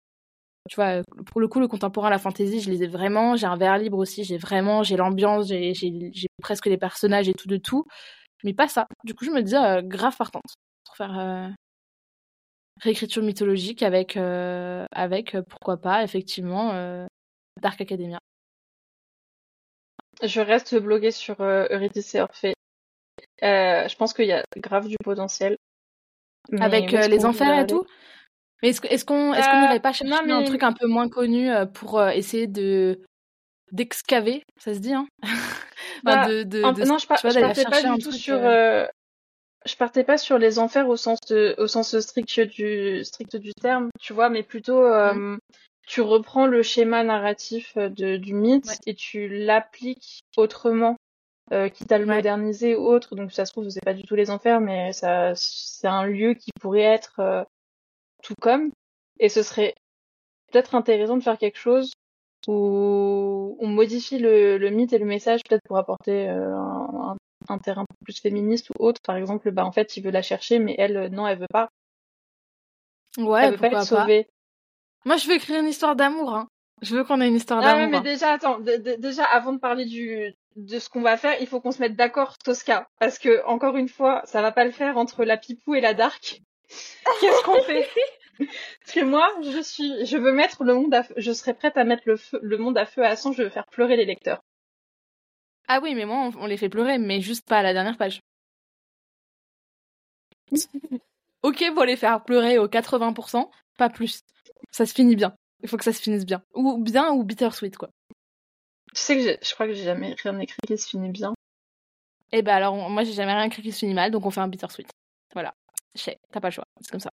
[0.70, 3.36] Tu vois, pour le coup le contemporain, la fantasy, je les ai vraiment.
[3.36, 4.24] J'ai un verre libre aussi.
[4.24, 5.74] J'ai vraiment, j'ai l'ambiance, j'ai
[6.42, 7.84] presque les personnages et tout de tout,
[8.46, 8.88] mais pas ça.
[9.04, 9.56] Du coup je me dis
[9.90, 10.54] grave partante
[10.86, 11.20] pour faire.
[11.20, 11.50] euh,
[12.82, 16.74] réécriture mythologique avec, euh, avec euh, pourquoi pas, effectivement,
[17.62, 18.20] Dark Academia.
[20.22, 22.54] Je reste bloquée sur Eurydice et Orphée.
[23.42, 25.58] Je pense qu'il y a grave du potentiel.
[26.52, 27.86] Mais avec les enfers et tout?
[28.62, 31.50] Mais est-ce est-ce qu'on Euh, n'irait pas chercher non, un truc un peu moins connu
[31.74, 33.02] pour essayer de
[33.72, 35.08] d'excaver, ça se dit, hein?
[35.24, 38.36] Enfin, Bah, de, de, En- de- non, je, partais pas un du tout truc, sur.
[38.36, 38.86] euh,
[39.66, 43.54] Je partais pas sur les enfers au sens de, au sens strict du strict du
[43.54, 45.38] terme, tu vois, mais plutôt euh,
[45.88, 48.78] tu reprends le schéma narratif euh, de, du mythe Ouais.
[48.88, 50.98] et tu l'appliques autrement,
[51.54, 52.16] euh, quitte à le Ouais.
[52.16, 53.16] moderniser ou autre.
[53.16, 56.34] Donc ça se trouve c'est pas du tout les enfers, mais ça c'est un lieu
[56.34, 57.44] qui pourrait être euh,
[58.24, 58.72] tout comme.
[59.20, 59.76] Et ce serait
[60.52, 61.92] peut-être intéressant de faire quelque chose
[62.48, 67.18] où on modifie le, le mythe et le message peut-être pour apporter euh, un, un-
[67.50, 69.02] un terrain plus féministe ou autre.
[69.02, 71.48] Par exemple, bah en fait, il veut la chercher, mais elle, euh, non, elle veut
[71.52, 71.70] pas.
[73.18, 73.86] Ouais, elle veut pas être pas.
[73.86, 74.28] sauvée.
[75.06, 76.34] Moi, je veux écrire une histoire d'amour.
[76.34, 76.48] Hein.
[76.82, 77.92] Je veux qu'on ait une histoire Ah ouais, d'amour.
[77.92, 78.02] mais hein.
[78.02, 81.72] déjà, attends, déjà avant de parler du de ce qu'on va faire, il faut qu'on
[81.72, 85.24] se mette d'accord, Tosca, parce que encore une fois, ça va pas le faire entre
[85.24, 86.42] la Pipou et la Dark.
[87.22, 87.88] Qu'est-ce qu'on fait?
[88.38, 91.78] Parce que moi, je suis, je veux mettre le monde à feu, je serais prête
[91.78, 93.32] à mettre le feu, le monde à feu à sang.
[93.32, 94.42] Je veux faire pleurer les lecteurs.
[95.68, 97.98] Ah oui, mais moi, on, on les fait pleurer, mais juste pas à la dernière
[97.98, 98.20] page.
[101.44, 104.22] ok pour les faire pleurer au 80%, pas plus.
[104.72, 105.36] Ça se finit bien.
[105.62, 106.44] Il faut que ça se finisse bien.
[106.54, 107.90] Ou bien ou bittersweet, quoi.
[108.94, 111.34] Tu sais que je crois que j'ai jamais rien écrit qui se finit bien.
[112.32, 114.32] Et ben alors, on- moi, j'ai jamais rien écrit qui se finit mal, donc on
[114.32, 114.90] fait un bittersweet.
[115.34, 115.54] Voilà.
[116.32, 116.66] T'as pas le choix.
[116.82, 117.12] C'est comme ça.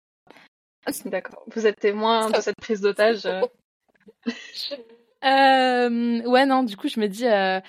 [1.05, 1.45] D'accord.
[1.55, 3.27] Vous êtes témoin de cette prise d'otage.
[3.27, 3.43] euh.
[5.25, 7.27] Euh, ouais, non, du coup, je me dis...
[7.27, 7.61] euh,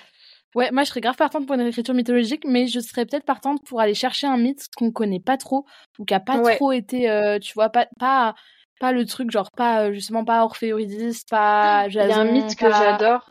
[0.54, 3.64] Ouais, moi, je serais grave partante pour une réécriture mythologique, mais je serais peut-être partante
[3.64, 5.64] pour aller chercher un mythe qu'on connaît pas trop,
[5.98, 6.56] ou qui a pas Ouais.
[6.56, 8.34] trop été, euh, tu vois, pas, pas,
[8.80, 12.24] pas le truc, genre, pas, euh, justement, pas Orphée Eurydice, pas Il y a un
[12.24, 13.30] mythe que j'adore.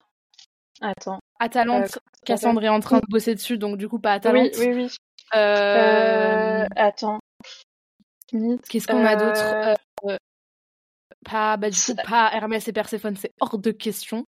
[0.82, 1.20] Attends.
[1.40, 4.52] Atalante, Euh, Cassandre est en train de bosser dessus, donc du coup, pas Oui, Atalante.
[4.58, 4.90] oui, oui.
[5.36, 7.20] Euh, Euh, attends.
[8.32, 8.66] Mythe.
[8.70, 9.56] Qu'est-ce qu'on a d'autre?
[11.26, 14.26] Pas, bah, du coup, pas Hermès et Perséphone, c'est hors de question.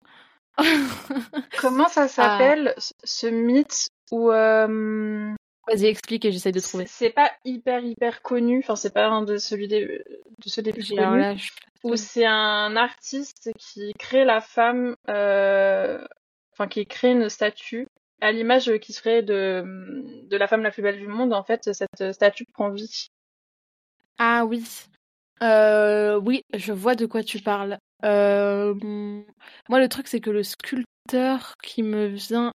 [1.60, 5.34] Comment ça s'appelle ce- ce mythe où euh,
[5.68, 6.86] Vas-y, explique et j'essaye de trouver.
[6.88, 8.60] c'est pas hyper hyper connu.
[8.64, 11.20] Enfin, c'est pas un de celui des de ceux des plus connus.
[11.20, 11.52] là, je-
[11.84, 16.04] Où c'est un artiste qui crée la femme, euh,
[16.54, 17.88] enfin qui crée une statue
[18.22, 19.64] à l'image qui serait de
[20.28, 21.34] de la femme la plus belle du monde.
[21.34, 23.08] En fait, cette statue prend vie.
[24.18, 24.64] Ah oui.
[25.44, 27.78] Euh, oui, je vois de quoi tu parles.
[28.04, 28.74] Euh,
[29.70, 32.52] moi, le truc, c'est que le sculpteur qui me vient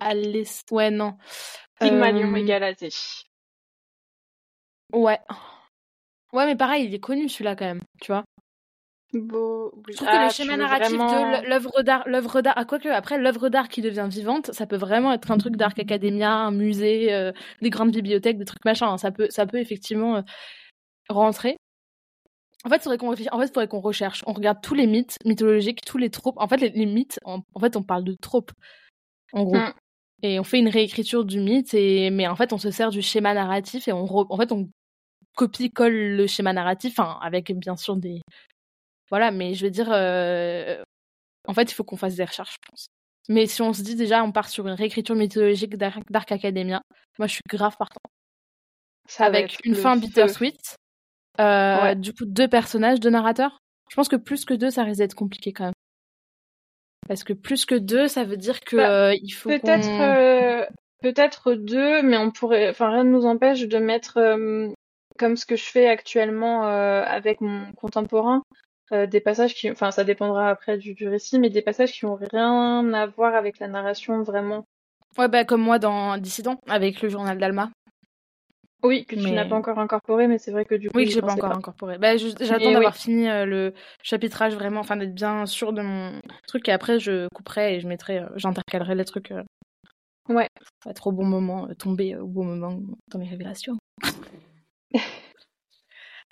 [0.00, 0.74] à l'esprit...
[0.74, 1.16] Ouais, non.
[1.80, 2.90] Pygmalion Euh, et Galatée.
[4.92, 5.18] Ouais.
[6.32, 8.24] Ouais, mais pareil, il est connu celui-là quand même, tu vois.
[9.12, 9.72] Beau.
[9.74, 9.82] oui.
[9.92, 12.64] Je trouve Ah, que le tu schéma narratif vraiment- de l'œuvre d'art, l'œuvre d'art, ah,
[12.64, 16.32] quoique après l'œuvre d'art qui devient vivante, ça peut vraiment être un truc d'Arc Academia,
[16.32, 18.88] un musée, euh, des grandes bibliothèques, des trucs machin.
[18.92, 18.98] hein.
[18.98, 20.22] Ça peut, ça peut effectivement euh,
[21.08, 21.56] rentrer.
[22.64, 24.22] En fait, faudrait qu'on réfléchisse- en fait, faudrait qu'on recherche.
[24.26, 26.36] On regarde tous les mythes mythologiques, tous les tropes.
[26.38, 28.52] En fait, les, les mythes, en, en fait, on parle de tropes,
[29.32, 29.56] en gros.
[29.56, 29.72] Mm.
[30.22, 33.00] Et on fait une réécriture du mythe, et mais en fait, on se sert du
[33.00, 34.68] schéma narratif et on, re- en fait, on
[35.36, 38.20] copie-colle le schéma narratif, enfin, avec bien sûr des,
[39.08, 39.30] voilà.
[39.30, 40.82] Mais je veux dire, euh,
[41.48, 42.86] en fait, il faut qu'on fasse des recherches, je pense.
[43.30, 46.82] Mais si on se dit déjà, on part sur une réécriture mythologique d'Arc Academia,
[47.18, 48.00] moi, je suis grave partant
[49.06, 50.00] Ça avec une fin feu.
[50.00, 50.76] bittersweet.
[51.40, 51.96] Euh, Ouais.
[51.96, 53.58] Du coup, deux personnages, deux narrateurs?
[53.90, 55.72] Je pense que plus que deux, ça risque d'être compliqué quand même.
[57.08, 60.64] Parce que plus que deux, ça veut dire que Bah, euh, il faut Peut-être euh,
[61.02, 64.20] peut-être deux, mais on pourrait, enfin rien ne nous empêche de mettre
[65.18, 68.42] comme ce que je fais actuellement avec mon contemporain,
[68.92, 72.14] des passages qui, enfin ça dépendra après du, du récit, mais des passages qui ont
[72.16, 74.64] rien à voir avec la narration vraiment.
[75.18, 77.70] Ouais, bah comme moi dans Dissident, avec le journal d'Alma.
[78.82, 81.04] Oui, que tu Mais- n'as pas encore incorporé, mais c'est vrai que du coup, Oui,
[81.04, 81.98] que j'ai pas encore incorporé.
[81.98, 86.68] Bah, j'attends d'avoir fini euh, le chapitrage vraiment, enfin d'être bien sûr de mon truc
[86.68, 89.30] et après je couperai et je mettrai, euh, j'intercalerai les trucs.
[89.32, 89.42] euh,
[90.28, 90.48] Ouais.
[90.84, 93.76] Va être au bon moment, euh, tomber au bon moment dans les révélations.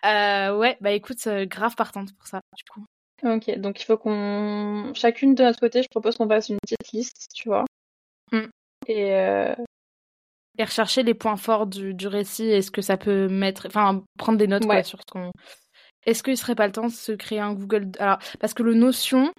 [0.04, 2.84] Euh, ouais, bah écoute, euh, grave partante pour ça, du coup.
[3.24, 4.92] Ok, donc il faut qu'on.
[4.94, 7.64] Chacune de notre côté, je propose qu'on fasse une petite liste, tu vois.
[8.30, 8.44] Mm.
[8.86, 9.54] Et euh,
[10.58, 14.02] Et rechercher les points forts du, du récit et ce que ça peut mettre, enfin
[14.18, 15.30] prendre des notes quoi sur ce qu'on.
[16.04, 18.74] Est-ce qu'il serait pas le temps de se créer un Google Alors parce que le
[18.74, 19.32] Notion,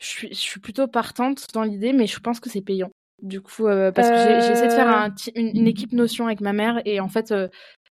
[0.00, 2.90] je suis, je suis plutôt partante dans l'idée, mais je pense que c'est payant.
[3.22, 5.08] Du coup, euh, parce que j'ai essayé de faire Euh.
[5.08, 7.48] un une, une équipe Notion avec ma mère et en fait, euh,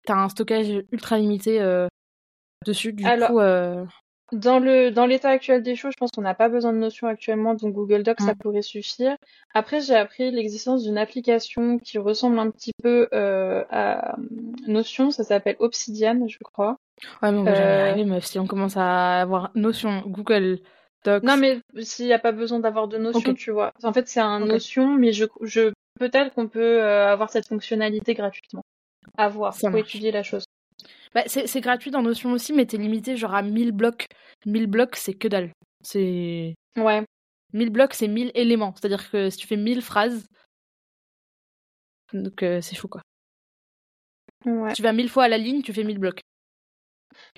[0.07, 1.61] t'as un stockage ultra limité
[2.65, 2.93] dessus.
[2.93, 3.41] Du Alors, coup,
[4.33, 7.07] dans le dans l'état actuel des choses, je pense qu'on n'a pas besoin de Notion
[7.09, 8.39] actuellement, donc Google Docs, ça Mm.
[8.39, 9.17] pourrait suffire.
[9.55, 14.17] Après, j'ai appris l'existence d'une application qui ressemble un petit peu euh, à
[14.67, 16.77] Notion, ça s'appelle Obsidian, je crois.
[17.23, 17.91] ouais, mais on va jamais Euh.
[17.91, 18.25] arriver, meuf.
[18.27, 20.59] Si on commence à avoir Notion, Google
[21.05, 21.23] Docs.
[21.23, 23.73] Non, mais s'il n'y a pas besoin d'avoir de Notion, tu vois.
[23.83, 24.49] En fait, c'est un Ok.
[24.49, 28.63] Notion, mais je, je peut-être qu'on peut euh, avoir cette fonctionnalité gratuitement.
[29.17, 29.75] À voir, marche.
[29.87, 30.45] étudier la chose.
[31.15, 34.07] Bah, c'est gratuit dans Notion aussi, mais t'es limité genre à 1000 blocs.
[34.47, 35.53] 1000 blocs, c'est que dalle.
[35.83, 36.55] C'est.
[36.77, 37.05] Ouais.
[37.55, 38.75] 1000 blocs, c'est 1000 éléments.
[38.77, 40.27] C'est-à-dire que si tu fais 1000 phrases,
[42.13, 43.03] donc euh, c'est chaud quoi.
[44.45, 44.71] Ouais.
[44.71, 46.21] Si tu vas 1000 fois à la ligne, tu fais 1000 blocs.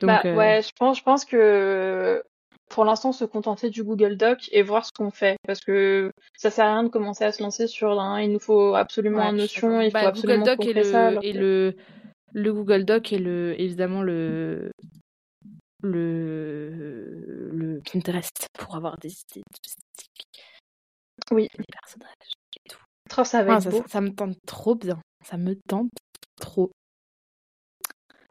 [0.01, 2.23] Donc, Bah euh, ouais, je pense, je pense que
[2.69, 6.51] pour l'instant se contenter du Google Doc et voir ce qu'on fait parce que ça
[6.51, 9.25] sert à rien de commencer à se lancer sur un il nous faut absolument ouais,
[9.25, 11.07] un je suis Notion, il faut Bah, absolument Google Doc et fait le, ça.
[11.09, 11.77] alors et que- le,
[12.33, 14.71] le Google Doc et le, évidemment le,
[15.83, 20.27] le, le Pinterest pour avoir des idées statistiques,
[21.31, 22.33] Oui, des personnages
[22.65, 22.79] et tout.
[23.09, 23.83] trop ça va Ah, être ça, beau.
[23.83, 25.01] ça- ça me tente trop bien.
[25.25, 25.91] Ça me tente
[26.37, 26.71] trop.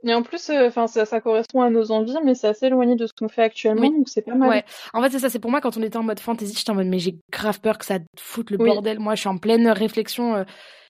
[0.04, 2.96] Et en plus, euh, enfin ça, ça correspond à nos envies, mais c'est assez éloigné
[2.96, 3.90] de ce qu'on fait actuellement, Oui.
[3.98, 4.50] donc c'est pas mal.
[4.50, 6.70] Ouais, en fait, c'est ça, c'est pour moi quand on était en mode fantasy, j'étais
[6.72, 8.70] en mode mais j'ai grave peur que ça foute le Oui.
[8.70, 9.00] bordel.
[9.00, 10.36] Moi, je suis en pleine réflexion.
[10.36, 10.44] euh,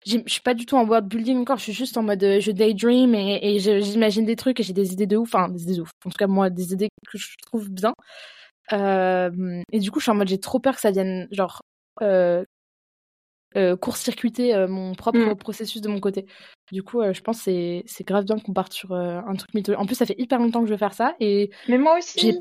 [0.06, 2.40] je suis pas du tout en world building encore, je suis juste en mode euh,
[2.40, 5.64] je daydream et, et j'imagine des trucs et j'ai des idées de ouf, enfin des
[5.64, 5.90] idées de ouf.
[6.06, 7.94] En tout cas, moi, des idées que je trouve bien.
[8.74, 11.62] Euh, et du coup, je suis en mode j'ai trop peur que ça vienne genre
[13.56, 15.36] euh, court-circuiter euh, mon propre Mm.
[15.36, 16.26] processus de mon côté.
[16.72, 19.82] Du coup, euh, je pense que c'est grave bien qu'on parte sur un truc mythologique.
[19.82, 22.40] En plus, ça fait hyper longtemps que je veux faire ça et Mais moi aussi.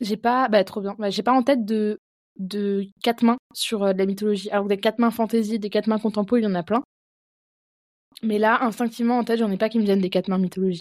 [0.00, 1.98] j'ai pas bah trop bien Bah, j'ai pas en tête de
[2.36, 6.00] de quatre mains sur de la mythologie alors des quatre mains fantasy des quatre mains
[6.00, 6.82] contempo il y en a plein
[8.22, 10.80] mais là instinctivement en tête j'en ai pas qui me viennent des quatre mains mythologie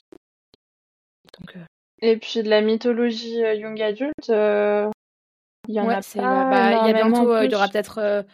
[1.39, 1.55] donc
[2.01, 4.29] Et puis de la mythologie young adulte,
[5.67, 7.67] il y en ouais a pas bah il y a bientôt en il y aura
[7.69, 8.25] peut-être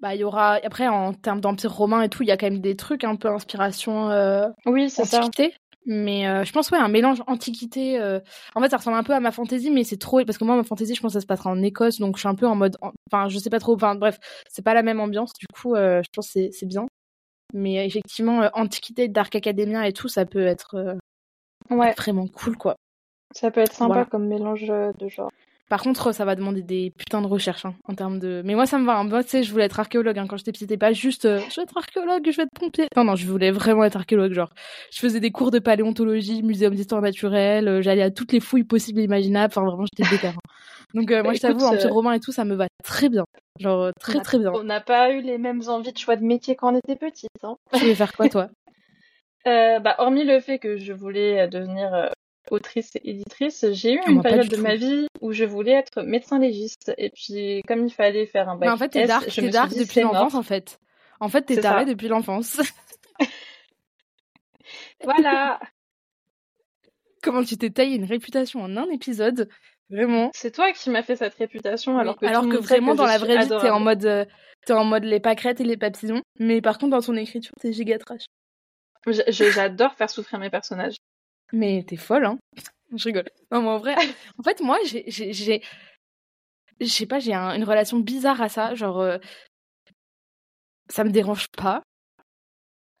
[0.00, 2.46] bah il y aura après en termes d'empire romain et tout il y a quand
[2.50, 5.18] même des trucs un peu inspiration euh, Oui, c'est ça.
[5.18, 5.54] antiquité
[5.88, 8.18] mais euh, je pense ouais un mélange antiquité euh,
[8.54, 10.56] en fait ça ressemble un peu à ma fantaisie mais c'est trop parce que moi
[10.56, 12.46] ma fantaisie je pense que ça se passera en Écosse donc je suis un peu
[12.46, 12.76] en mode
[13.10, 14.18] enfin je sais pas trop enfin bref
[14.50, 16.86] c'est pas la même ambiance du coup euh, je pense que c'est c'est bien
[17.54, 20.96] mais effectivement antiquité dark academia et tout ça peut être
[21.70, 22.76] Ouais, vraiment cool quoi
[23.34, 24.04] ça peut être sympa Voilà.
[24.06, 25.30] comme mélange de genres.
[25.68, 28.66] Par contre ça va demander des putains de recherches hein, en termes de mais moi
[28.66, 29.04] ça me va hein.
[29.04, 31.40] moi tu sais je voulais être archéologue hein, quand j'étais petite c'était pas juste euh,
[31.50, 34.32] je vais être archéologue je vais être pompier non non je voulais vraiment être archéologue
[34.32, 34.50] genre
[34.92, 38.64] je faisais des cours de paléontologie muséum d'histoire naturelle euh, j'allais à toutes les fouilles
[38.64, 40.34] possibles et imaginables enfin vraiment j'étais déter hein.
[40.94, 43.24] donc euh, moi je t'avoue empire euh, romain et tout ça me va très bien
[43.58, 46.24] genre très a- très bien On n'a pas eu les mêmes envies de choix de
[46.24, 47.28] métier quand on était petite.
[47.42, 47.56] Hein.
[47.72, 48.48] tu voulais faire quoi toi?
[49.44, 52.10] Bah, hormis le fait que je voulais devenir
[52.50, 54.62] autrice et éditrice, j'ai eu Ah, une pas période de tout.
[54.62, 56.92] ma vie où je voulais être médecin légiste.
[56.98, 59.40] Et puis, comme il fallait faire un bac mais en fait t'es S, dark je
[59.40, 60.78] me dark suis dit, depuis l'enfance en fait
[61.20, 62.60] en fait t'es taré depuis l'enfance
[65.04, 65.60] Voilà.
[67.22, 69.48] comment tu t'es taillé une réputation en un épisode
[69.90, 72.96] vraiment C'est toi qui m'as fait cette réputation, alors que alors tout que vraiment que
[72.98, 74.24] dans la vraie vie t'es en mode euh,
[74.64, 77.72] t'es en mode les pâquerettes et les papillons mais par contre dans ton écriture t'es
[77.72, 78.24] giga trash
[79.28, 80.96] J'adore faire souffrir mes personnages.
[81.52, 82.38] Mais t'es folle hein
[82.94, 83.94] je rigole non mais en vrai
[84.38, 85.62] en fait moi j'ai j'ai j'ai
[86.80, 89.18] je sais pas j'ai un- une relation bizarre à ça genre euh,
[90.88, 91.82] ça me dérange pas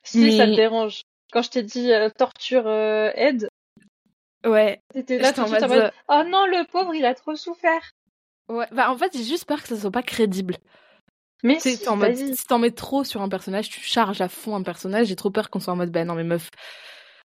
[0.02, 1.02] Si ça Mais- dérange.
[1.32, 3.48] Quand je t'ai dit euh, torture euh, aide,
[4.46, 7.90] ouais t'étais là en mode, Oh non, le pauvre, il a trop souffert.
[8.48, 10.56] ouais bah en fait j'ai juste peur que ça soit pas crédible
[11.42, 15.08] Mais si t'en mets trop sur un personnage, tu charges à fond un personnage.
[15.08, 16.48] J'ai trop peur qu'on soit en mode, bah non, mais meuf,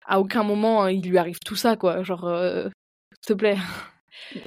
[0.07, 2.03] à aucun moment euh, il lui arrive tout ça, quoi.
[2.03, 2.69] Genre, euh,
[3.21, 3.57] s'il te plaît.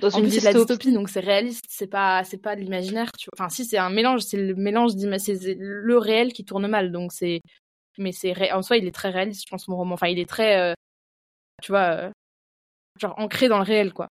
[0.00, 0.92] Dans en une plus, c'est de la dystopie.
[0.92, 3.44] donc c'est réaliste, c'est pas, c'est pas de l'imaginaire, tu vois.
[3.44, 7.12] Enfin, si, c'est un mélange, c'est le mélange c'est le réel qui tourne mal, donc
[7.12, 7.40] c'est,
[7.98, 9.94] mais c'est, ré- en soi, il est très réaliste, je pense, mon roman.
[9.94, 10.74] Enfin, il est très, euh,
[11.62, 12.10] tu vois, euh,
[13.00, 14.08] genre ancré dans le réel, quoi.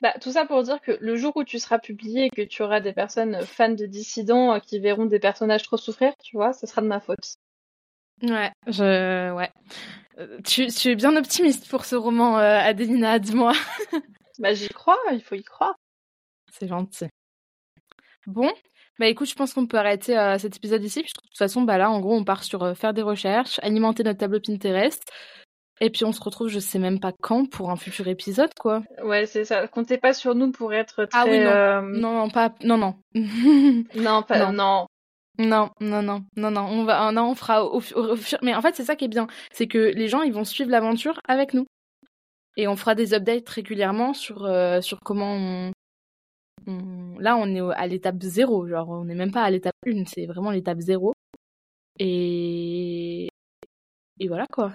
[0.00, 2.62] Bah, tout ça pour dire que le jour où tu seras publié et que tu
[2.62, 6.66] auras des personnes fans de dissidents qui verront des personnages trop souffrir, tu vois, ce
[6.66, 7.36] sera de ma faute.
[8.22, 9.50] Ouais, je, ouais.
[10.18, 13.52] Euh, Tu, tu es bien optimiste pour ce roman, euh, Adelina, dis-moi.
[14.40, 15.74] Bah, j'y crois, il faut y croire.
[16.52, 17.06] C'est gentil.
[18.26, 18.52] Bon,
[19.00, 21.62] bah écoute, je pense qu'on peut arrêter euh, cet épisode ici, puisque de toute façon,
[21.62, 25.02] bah là, en gros, on part sur euh, faire des recherches, alimenter notre tableau Pinterest,
[25.80, 28.82] et puis on se retrouve, je sais même pas quand, pour un futur épisode, quoi.
[29.02, 29.66] Ouais, c'est ça.
[29.66, 31.18] Comptez pas sur nous pour être très.
[31.20, 31.82] Ah oui, non.
[32.00, 32.94] Non, non, pas, non, non.
[33.94, 34.52] non, pas, Non.
[34.52, 34.86] non.
[35.38, 38.54] Non, non, non, non, non, on va, non, on fera au, au- au fur- mais
[38.56, 41.20] en fait, c'est ça qui est bien, c'est que les gens, ils vont suivre l'aventure
[41.28, 41.66] avec nous.
[42.56, 45.72] Et on fera des updates régulièrement sur, euh, sur comment on,
[46.66, 50.04] on- là, on est à l'étape zéro, genre, on n'est même pas à l'étape 1,
[50.06, 51.12] c'est vraiment l'étape zéro.
[52.00, 53.28] Et,
[54.20, 54.72] et voilà, quoi.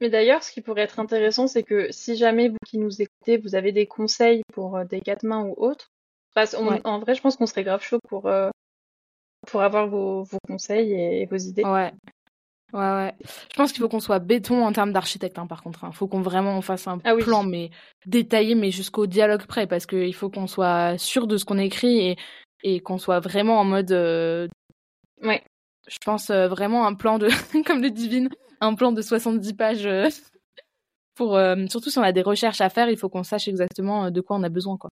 [0.00, 3.38] Mais d'ailleurs, ce qui pourrait être intéressant, c'est que si jamais vous qui nous écoutez,
[3.38, 5.88] vous avez des conseils pour euh, des quatre mains ou autres,
[6.34, 6.80] parce- on- Ouais.
[6.84, 8.50] en vrai, je pense qu'on serait grave chaud pour, euh,
[9.46, 11.64] pour avoir vos, vos conseils et, et vos idées.
[11.64, 11.92] Ouais.
[12.72, 13.14] Ouais, ouais.
[13.22, 15.84] Je pense qu'il faut qu'on soit béton en termes d'architecte, hein, par contre.
[15.88, 17.22] Il faut qu'on vraiment on fasse un Ah oui.
[17.22, 17.70] plan, mais
[18.06, 21.98] détaillé, mais jusqu'au dialogue près, parce qu'il faut qu'on soit sûr de ce qu'on écrit
[22.00, 22.16] et,
[22.64, 23.92] et qu'on soit vraiment en mode.
[23.92, 24.48] euh,
[25.22, 25.42] Ouais.
[25.86, 27.28] Je pense euh, vraiment un plan de,
[27.66, 28.28] comme le divine,
[28.60, 29.86] un plan de 70 pages.
[29.86, 30.08] euh,
[31.14, 31.38] pour,
[31.70, 34.36] surtout si on a des recherches à faire, il faut qu'on sache exactement de quoi
[34.36, 34.90] on a besoin, quoi.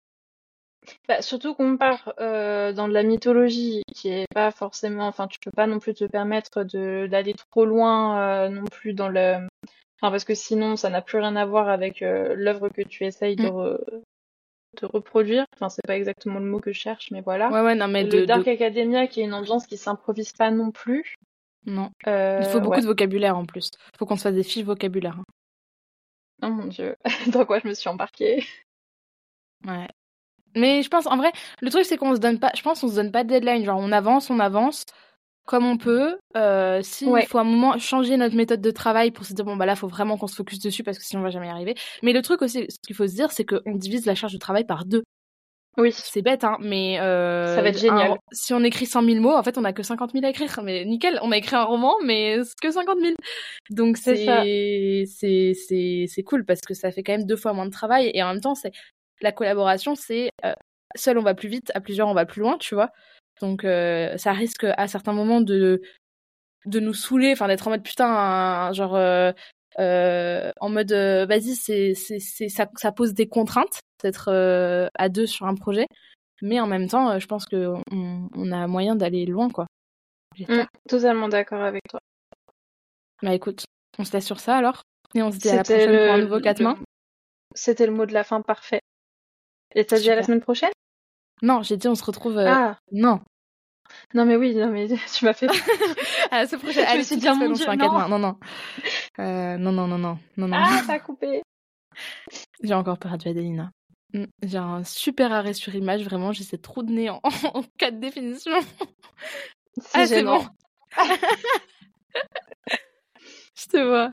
[1.08, 5.38] Bah, surtout qu'on part euh, dans de la mythologie qui est pas forcément, enfin, tu
[5.38, 9.34] peux pas non plus te permettre de d'aller trop loin euh, non plus dans le,
[10.00, 13.04] enfin, parce que sinon ça n'a plus rien à voir avec euh, l'œuvre que tu
[13.04, 13.46] essayes de, Mm.
[13.50, 14.02] re-
[14.80, 15.44] de reproduire.
[15.54, 17.50] Enfin, c'est pas exactement le mot que je cherche, mais voilà.
[17.50, 18.24] Ouais, ouais, non, mais le de.
[18.24, 21.14] Dark de- Academia qui est une ambiance qui s'improvise pas non plus.
[21.64, 21.90] Non.
[22.06, 22.80] Il faut beaucoup ouais.
[22.80, 23.70] de vocabulaire en plus.
[23.94, 25.16] Il faut qu'on se fasse des fiches vocabulaire.
[25.20, 25.24] hein.
[26.42, 26.96] Oh mon dieu,
[27.32, 28.44] dans quoi je me suis embarquée?
[29.64, 29.86] Ouais.
[30.55, 31.30] Mais je pense, en vrai,
[31.61, 33.64] le truc c'est qu'on se donne pas, je pense qu'on se donne pas de deadline.
[33.64, 34.84] Genre, on avance, on avance
[35.44, 36.18] comme on peut.
[36.36, 37.22] Euh, si Ouais.
[37.24, 39.66] il faut à un moment changer notre méthode de travail pour se dire bon bah
[39.66, 41.74] là faut vraiment qu'on se focus dessus parce que sinon on va jamais y arriver.
[42.03, 44.38] Mais le truc aussi, ce qu'il faut se dire, c'est qu'on divise la charge de
[44.38, 45.03] travail par deux.
[45.78, 45.90] Oui.
[45.92, 48.11] C'est bête, hein, mais euh, Ça va être génial.
[48.12, 50.28] un- si on écrit 100 000 mots, en fait, on a que 50 000 à
[50.28, 50.61] écrire.
[50.62, 53.14] Mais nickel, on a écrit un roman, mais que 50 000.
[53.70, 54.26] Donc c'est
[55.07, 58.28] c'est cool parce que ça fait quand même deux fois moins de travail et en
[58.32, 58.72] même temps, c'est
[59.22, 60.52] la collaboration, c'est euh,
[60.96, 62.90] seul on va plus vite, à plusieurs on va plus loin, tu vois.
[63.40, 65.80] Donc euh, ça risque à certains moments de
[66.66, 69.32] de nous saouler, enfin d'être en mode putain, genre euh,
[69.78, 74.28] en mode vas-y, c'est ça ça pose des contraintes d'être
[74.94, 75.86] à deux sur un projet,
[76.40, 79.66] mais en même temps, je pense que on, on a moyen d'aller loin quoi.
[80.36, 80.64] J'espère.
[80.64, 82.00] Mm, totalement d'accord avec toi.
[83.22, 83.64] Bah écoute,
[83.98, 84.82] on se laisse sur ça alors
[85.14, 86.76] et on se dit à la prochaine pour un nouveau quatre mains.
[86.78, 86.84] le-
[87.54, 88.80] C'était le mot de la fin parfait.
[89.74, 90.70] Et t'as dit à la semaine prochaine?
[91.42, 92.38] Non, j'ai dit on se retrouve.
[92.38, 93.20] euh, Ah, Non,
[94.14, 95.48] non mais oui, non mais tu m'as fait.
[96.30, 96.84] à la semaine prochaine.
[96.86, 98.08] Allez, de oh suite, mon Dieu, non.
[98.08, 98.38] Non, non.
[99.18, 100.56] Euh, non, non, non, non, non, non.
[100.58, 101.42] Ah, t'as coupé.
[102.62, 103.70] J'ai encore perdu Adelina.
[104.14, 107.20] Mm, J'ai un super arrêt sur image, vraiment, j'essaie trop de nez en,
[107.54, 108.52] en quatre définitions.
[109.80, 110.46] C'est Ah, c'est bon.
[113.54, 114.10] Je te vois.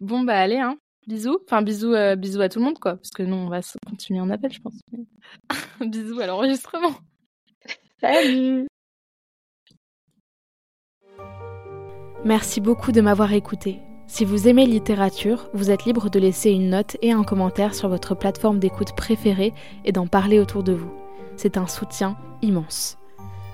[0.00, 0.76] Bon, bah allez, hein.
[1.06, 1.38] Bisous.
[1.46, 2.96] Enfin, bisous, euh, bisous à tout le monde, quoi.
[2.96, 4.78] Parce que nous, on va continuer en appel, je pense.
[5.80, 6.94] bisous à l'enregistrement.
[8.00, 8.66] Salut.
[12.24, 13.80] Merci beaucoup de m'avoir écouté.
[14.06, 17.88] Si vous aimez littérature, vous êtes libre de laisser une note et un commentaire sur
[17.88, 19.52] votre plateforme d'écoute préférée
[19.84, 20.92] et d'en parler autour de vous.
[21.36, 22.98] C'est un soutien immense.